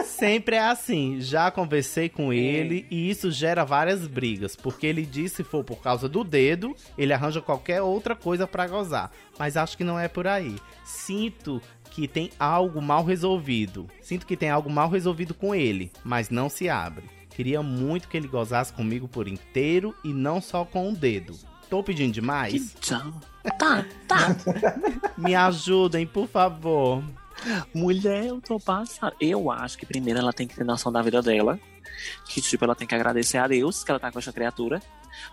[0.04, 1.20] Sempre é assim.
[1.20, 5.82] Já conversei com ele e isso gera várias brigas, porque ele diz se for por
[5.82, 9.12] causa do dedo, ele arranja qualquer outra coisa pra gozar.
[9.38, 10.56] Mas acho que não é por aí.
[10.86, 11.62] Sinto
[11.92, 13.88] que tem algo mal resolvido.
[14.02, 17.06] Sinto que tem algo mal resolvido com ele, mas não se abre.
[17.30, 21.38] Queria muito que ele gozasse comigo por inteiro e não só com o dedo.
[21.70, 22.76] Tô pedindo demais?
[22.80, 23.14] Tchau.
[23.58, 24.36] Tá, tá.
[25.18, 27.04] Me ajudem, por favor.
[27.74, 29.16] Mulher, eu tô passada.
[29.20, 31.60] Eu acho que primeiro ela tem que ter noção da vida dela.
[32.28, 34.82] Que, tipo, ela tem que agradecer a Deus que ela tá com essa criatura.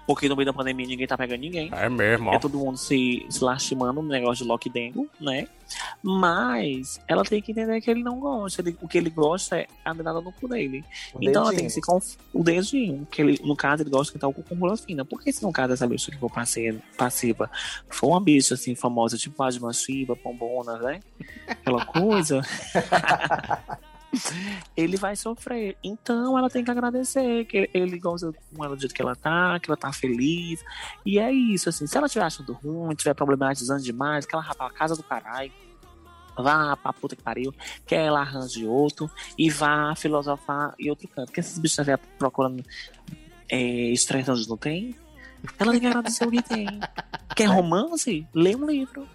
[0.06, 1.70] Porque no meio da pandemia ninguém tá pegando ninguém.
[1.72, 2.38] É mesmo, É ó.
[2.38, 5.46] todo mundo se, se lastimando no negócio de lockdown, né?
[6.02, 8.60] Mas ela tem que entender que ele não gosta.
[8.60, 10.84] Ele- o que ele gosta é a dedada no cu dele.
[11.14, 11.68] O então ela tem dedinho.
[11.68, 12.16] que se conf...
[12.32, 13.06] O dedinho.
[13.10, 15.04] Que ele, no caso, ele gosta de estar o cu com rola fina.
[15.04, 17.48] Porque se no caso dessa bicha que for parceira, passiva
[17.88, 21.00] for uma bicha assim famosa, tipo a de Shiva, Pombona, né?
[21.46, 22.40] Aquela coisa.
[24.76, 25.76] ele vai sofrer.
[25.82, 29.58] Então ela tem que agradecer que ele gosta com ela do jeito que ela tá,
[29.60, 30.62] que ela tá feliz.
[31.04, 31.86] E é isso, assim.
[31.86, 35.52] Se ela estiver achando ruim, estiver problematizando demais, que ela vá pra casa do caralho.
[36.36, 37.52] Vá pra puta que pariu,
[37.84, 41.26] que ela arranje outro e vá filosofar em outro canto.
[41.26, 42.64] Porque esses bichos estiver procurando
[43.48, 43.58] é,
[43.90, 44.94] estresse onde não tem,
[45.58, 46.66] ela tem que agradecer o que tem.
[47.36, 48.26] Quer romance?
[48.34, 49.06] Lê um livro.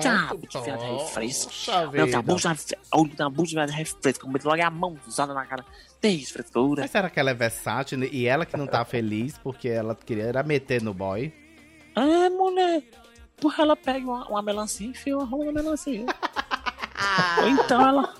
[0.00, 1.52] Tchau, de viado refresco.
[1.52, 2.56] Poxa Não, tá bom, já.
[2.92, 4.28] Olha, tá bom de viado refresco.
[4.28, 5.64] Mete logo a mão usada na cara.
[6.00, 6.82] Tem frescura.
[6.82, 10.24] Mas será que ela é versátil e ela que não tá feliz porque ela queria
[10.24, 11.32] era meter no boy?
[11.94, 12.82] É, mulher.
[13.40, 16.06] Porra, ela pega uma, uma melancia e enfia uma rola na melancia.
[17.42, 18.14] ou então ela.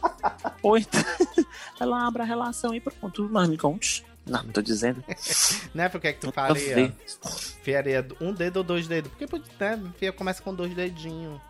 [0.63, 1.03] Ou então
[1.81, 3.29] ela abre a relação e pronto.
[3.31, 4.05] Mas me conte.
[4.29, 5.03] Não, não tô dizendo.
[5.75, 5.89] Né?
[5.89, 6.75] Por que que tu faria?
[6.75, 6.95] vi.
[7.63, 9.11] Fiaria um dedo ou dois dedos?
[9.13, 9.27] Porque,
[9.61, 11.41] né, fia começa com dois dedinhos.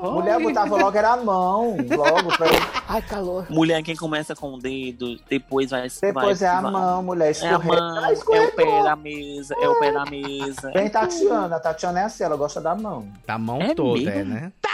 [0.00, 2.36] Mulher botava logo era a mão, logo.
[2.38, 2.46] Pra...
[2.88, 3.46] Ai, calor.
[3.50, 5.88] Mulher, quem começa com o dedo, depois vai.
[6.00, 7.26] Depois vai, é a vai- mão, mulher.
[7.26, 7.82] É a Escorrega.
[7.82, 10.70] mão, é o pé da mesa, é o pé da mesa.
[10.72, 11.56] Vem Tatiana.
[11.56, 13.08] A Tatiana é assim, ela gosta da mão.
[13.26, 14.10] Da mão É toda, mesmo?
[14.10, 14.52] é, né?
[14.64, 14.68] A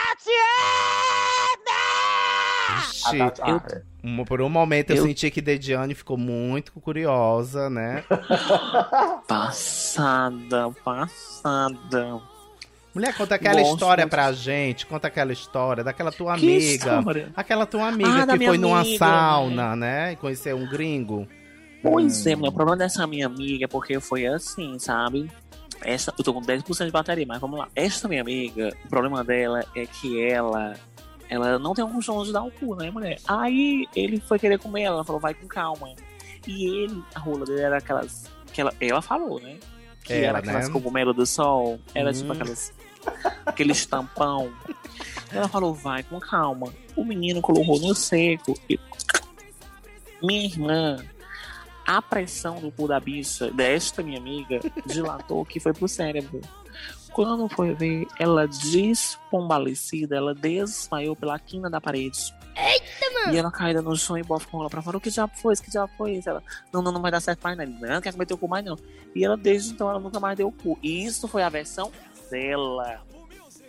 [2.79, 3.33] Ixi, eu-
[4.21, 8.05] ah, por um momento eu, Eu- senti que Dediane ficou muito curiosa, né?
[9.27, 12.21] Passada, passada.
[12.95, 14.85] Mulher, conta aquela Gosto história pra gente.
[14.87, 16.64] Conta aquela história daquela tua Que amiga.
[16.99, 17.33] história?
[17.37, 20.12] Aquela tua amiga Ah, que foi numa amiga, sauna, né?
[20.12, 21.29] E conheceu um gringo.
[21.83, 25.31] Pois é, mulher, o problema dessa minha amiga é porque foi assim, sabe?
[25.83, 27.68] Essa, eu tô com 10% de bateria, mas vamos lá.
[27.75, 30.75] Essa minha amiga, o problema dela é que ela
[31.31, 33.18] ela não tem um costume de dar o cu, né, mulher?
[33.26, 35.95] Aí ele foi querer comer ela, ela falou, vai com calma.
[36.47, 38.24] E ele, a rola dele era aquelas.
[38.53, 39.59] Que ela, ela falou, né?
[40.03, 40.72] Que Ela, era aquelas né?
[40.72, 41.78] cogumelo do sol.
[41.95, 42.12] Era Hum.
[42.14, 42.72] tipo aquelas.
[43.47, 44.51] aquele estampão.
[45.33, 46.72] Ela falou, vai com calma.
[46.97, 48.78] O menino colocou no seco e.
[50.22, 51.05] Minha irmã,
[51.87, 56.41] a pressão do cu da bicha, desta minha amiga, dilatou que foi pro cérebro.
[57.13, 62.35] Quando foi ver, ela despombalecida, ela desmaiou pela quina da parede.
[62.57, 63.35] Eita, mano!
[63.35, 64.97] E ela caída no chão e bofa com ela pra fora.
[64.97, 65.63] O que já foi isso?
[65.63, 66.29] O que já foi isso?
[66.29, 66.43] Ela,
[66.73, 67.67] não, não, não vai dar certo mais, não.
[67.67, 68.77] Não, quer comer teu cu mais, não.
[69.15, 70.79] E ela, desde então, ela nunca mais deu o cu.
[70.83, 71.91] E isso foi a versão
[72.31, 73.03] dela.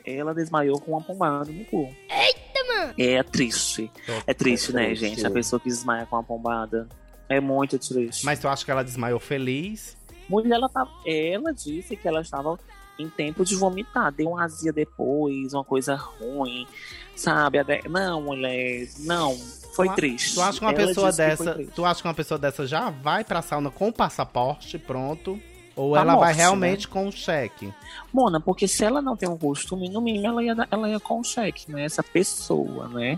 [0.06, 1.90] Ela desmaiou com uma pombada no cu.
[2.10, 2.94] Eita, mano!
[2.98, 3.92] É triste.
[4.26, 5.26] É triste, né, gente?
[5.26, 6.88] A pessoa que desmaia com uma pombada.
[7.30, 8.26] É muito triste.
[8.26, 9.96] Mas tu acha que ela desmaiou feliz?
[10.28, 12.60] Mulher, ela, tava, ela disse que ela estava
[13.02, 14.12] em tempo de vomitar.
[14.12, 16.68] Deu uma azia depois, uma coisa ruim,
[17.16, 17.58] sabe?
[17.90, 19.36] Não, mulher, não.
[19.74, 20.36] Foi Tu triste.
[20.36, 23.24] Tu acha que uma Ela pessoa dessa, tu acha que uma pessoa dessa já vai
[23.24, 25.40] pra sauna com o passaporte pronto?
[25.74, 26.94] Ou Pra ela vai morte, realmente né?
[26.94, 27.74] com o cheque?
[28.14, 31.24] Mona, porque se ela não tem um costume, no mínimo ela ia, ela ia com
[31.24, 31.86] cheque, né?
[31.86, 33.18] Essa pessoa, né?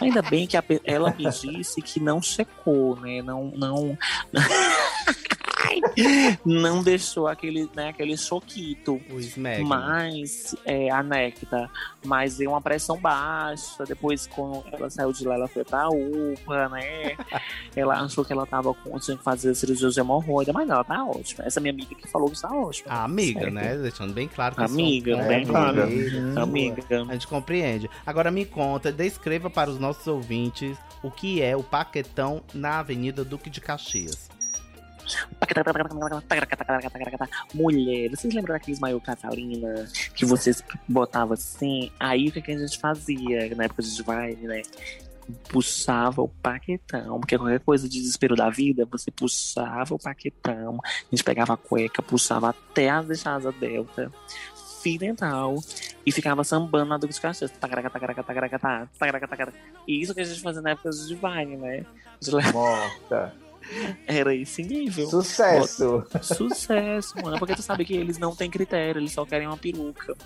[0.00, 3.20] Ainda bem que a ela me disse que não checou, né?
[3.20, 3.98] Não, não,
[6.44, 9.00] não deixou aquele, né, aquele choquito.
[9.10, 9.64] O Smeg.
[9.64, 11.70] Mas é, a Necta,
[12.04, 13.84] mas deu uma pressão baixa.
[13.86, 17.16] Depois, quando ela saiu de lá, ela foi pra UPA, né?
[17.76, 20.84] ela achou que ela tava com, tinha que fazer cirurgia de hemorroida, mas não, ela
[20.84, 21.44] tá ótima.
[21.44, 22.92] Essa minha amiga que falou que está ótima.
[22.92, 23.54] A amiga, Certo.
[23.54, 23.76] né?
[23.76, 25.82] Deixando bem claro que Amiga, são- bem é, claro.
[25.82, 26.42] amiga.
[26.42, 27.02] Amiga.
[27.08, 27.90] A gente compreende.
[28.06, 33.24] Agora me conta, descreva para os nossos ouvintes o que é o Paquetão na Avenida
[33.24, 34.28] Duque de Caxias.
[37.54, 41.90] Mulher, vocês lembram daqueles maiô Catalina que vocês botavam assim?
[41.98, 44.62] Aí o que, que a gente fazia na época de Divine, né?
[45.48, 51.14] Puxava o paquetão, porque qualquer coisa de desespero da vida, você puxava o paquetão, a
[51.14, 54.10] gente pegava a cueca, puxava até as deixadas delta,
[54.82, 55.56] fio dental,
[56.06, 57.20] e ficava sambando na Duque de
[59.28, 59.52] tacaraca.
[59.86, 61.84] E isso que a gente fazia na época de Divine, né?
[62.52, 63.34] Morta.
[64.06, 65.08] Era esse nível.
[65.08, 66.04] Sucesso.
[66.22, 67.38] Sucesso, mano.
[67.38, 70.16] Porque tu sabe que eles não têm critério, eles só querem uma peruca.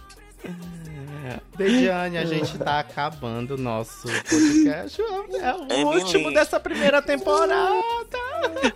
[1.56, 5.00] Dejiane, a gente tá acabando o nosso podcast.
[5.00, 6.32] É o É, último menino.
[6.34, 7.80] dessa primeira temporada.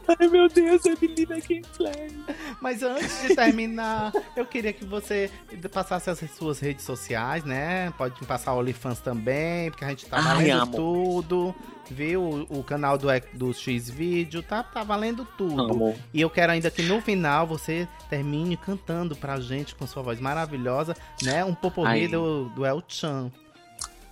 [0.08, 2.24] Ai, meu Deus, eu can fly.
[2.66, 5.30] Mas antes de terminar, eu queria que você
[5.72, 7.92] passasse as suas redes sociais, né?
[7.96, 10.72] Pode passar o OnlyFans também, porque a gente tá Ai, valendo amo.
[10.76, 11.54] tudo.
[11.88, 12.44] Viu?
[12.50, 15.62] O, canal do, do X Vídeo, tá, tá valendo tudo.
[15.62, 15.96] Amo.
[16.12, 20.18] E eu quero ainda que no final você termine cantando pra gente com sua voz
[20.18, 21.44] maravilhosa, né?
[21.44, 21.54] Um
[21.84, 22.08] Ai.
[22.08, 23.30] do, do El Chan.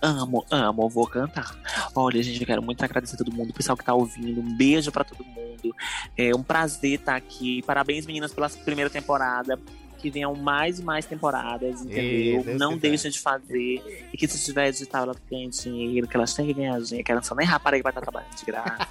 [0.05, 1.57] Amo, amo, vou cantar.
[1.95, 4.39] Olha, gente, eu quero muito agradecer a todo mundo, o pessoal que tá ouvindo.
[4.39, 5.75] Um beijo pra todo mundo.
[6.15, 7.63] É um prazer estar aqui.
[7.63, 9.59] Parabéns, meninas, pela primeira temporada.
[9.97, 12.55] Que venham mais e mais temporadas, entendeu?
[12.55, 14.07] Não deixem de fazer.
[14.13, 17.11] E que se tiver edital, elas ganhem dinheiro, que elas têm que ganhar dinheiro, que
[17.11, 18.87] elas são nem rapariga que vai estar trabalhando de graça.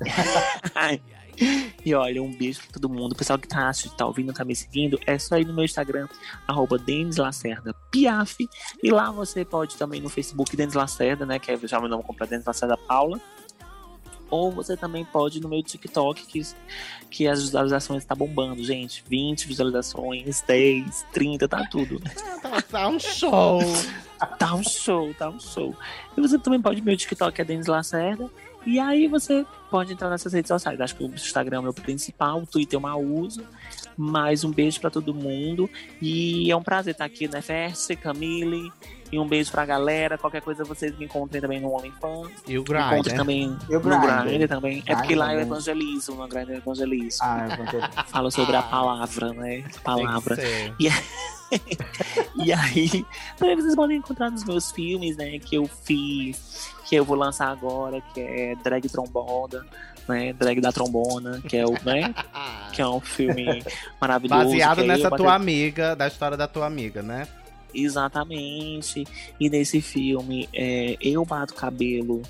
[1.84, 3.12] e olha, um beijo pra todo mundo.
[3.12, 5.64] O pessoal que tá, assistindo, tá ouvindo, tá me seguindo, é só ir no meu
[5.64, 6.08] Instagram,
[6.46, 8.48] arroba Denis Lacerda Piaf.
[8.82, 11.38] E lá você pode também no Facebook Denis Lacerda, né?
[11.38, 13.20] Que é já meu nome completo Denis Lacerda Paula.
[14.30, 16.42] Ou você também pode ir no meu TikTok, que,
[17.10, 19.04] que as visualizações tá bombando, gente.
[19.06, 22.00] 20 visualizações, 10, 30, tá tudo.
[22.44, 23.60] Tá, tá um show.
[24.38, 25.74] Tá um show, tá um show.
[26.16, 28.30] E você também pode, meu TikTok é Denis Lacerda.
[28.66, 30.80] E aí você pode entrar nessas redes sociais.
[30.80, 33.42] Acho que o Instagram é o meu principal, o Twitter eu mal uso.
[33.96, 35.68] Mais um beijo pra todo mundo.
[36.00, 38.72] E é um prazer estar aqui, né, Ferce, Camille.
[39.12, 40.18] E um beijo pra galera.
[40.18, 42.30] Qualquer coisa vocês me encontrem também no OnlyFans.
[42.48, 43.18] E o Me Grindr, encontrem né?
[43.18, 44.22] também E o no Grindr?
[44.24, 44.78] Grindr também.
[44.86, 47.18] É porque Grindr lá eu evangelizo, no Grindr eu evangelizo.
[47.22, 48.60] Ah, eu vou ter- Falo sobre Ah.
[48.60, 49.50] a palavra, né?
[49.56, 50.34] Tem que Palavra.
[50.36, 50.74] ser.
[50.80, 50.88] E,
[52.44, 53.04] e aí,
[53.36, 55.38] também vocês podem encontrar nos meus filmes, né?
[55.38, 59.66] Que eu fiz, que eu vou lançar agora, que é Drag Trombona,
[60.08, 60.32] né?
[60.32, 62.14] Drag da Trombona, que é o, né?
[62.72, 63.62] Que é um filme
[64.00, 64.44] maravilhoso.
[64.44, 67.28] Baseado nessa tua amiga, da história da tua amiga, né?
[67.72, 69.04] Exatamente.
[69.38, 72.22] E nesse filme, é, eu bato cabelo,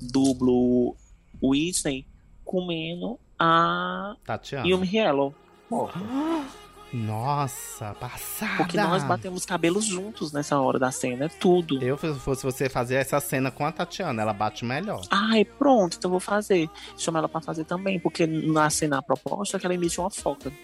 [0.00, 0.96] dublo
[1.42, 2.06] Whitney
[2.44, 4.66] comendo a Tatiana.
[4.66, 5.34] Yumi Hello.
[6.92, 8.56] Nossa, passada.
[8.58, 11.82] Porque nós batemos cabelos juntos nessa hora da cena, é tudo.
[11.82, 15.00] Eu, se fosse você fazer essa cena com a Tatiana, ela bate melhor.
[15.10, 16.68] Ai, pronto, então vou fazer.
[16.98, 20.10] Chama ela pra fazer também, porque na cena a proposta é que ela emite uma
[20.10, 20.52] foca.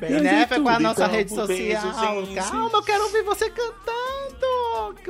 [0.00, 0.42] Né?
[0.42, 2.24] é Foi com a nossa então, rede beijo, social.
[2.26, 2.50] gente.
[2.50, 3.90] Calma, eu quero ouvir você cantando.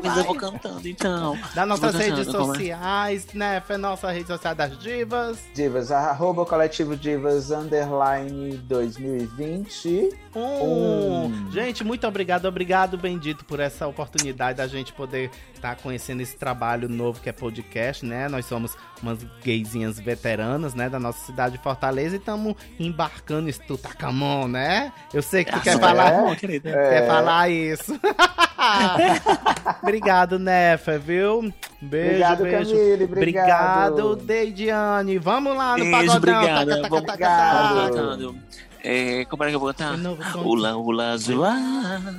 [0.02, 1.38] Mas eu vou cantando, então.
[1.54, 2.30] Das nossas redes é?
[2.30, 3.60] sociais, né?
[3.60, 5.38] Foi nossa rede social das divas.
[5.54, 7.19] Divas, arroba coletivo Divas
[7.50, 10.10] underline 2020.
[10.34, 11.24] Um.
[11.24, 11.50] Um.
[11.50, 16.88] Gente, muito obrigado, obrigado, Bendito, por essa oportunidade da gente poder estar conhecendo esse trabalho
[16.88, 18.28] novo que é podcast, né?
[18.28, 23.52] Nós somos umas gaysinhas veteranas, né, da nossa cidade de Fortaleza e estamos embarcando em
[23.52, 24.92] Tutacamon, né?
[25.12, 27.98] Eu sei que tu quer falar, é, quer falar isso.
[29.82, 31.52] obrigado, Nefa, viu?
[31.80, 32.70] Beijo, Obrigado, beijo.
[32.70, 33.04] Camille.
[33.04, 34.16] Obrigado, Obrigado.
[34.16, 35.18] Deidiane.
[35.18, 36.16] Vamos lá no Beijo, pagodão.
[36.16, 36.82] obrigada.
[36.82, 37.74] Taca, taca, Vamos taca, Obrigado.
[37.74, 37.94] taca.
[37.96, 38.36] cantando.
[38.82, 39.94] É, como é que eu vou cantar?
[40.38, 41.14] Ula, ula.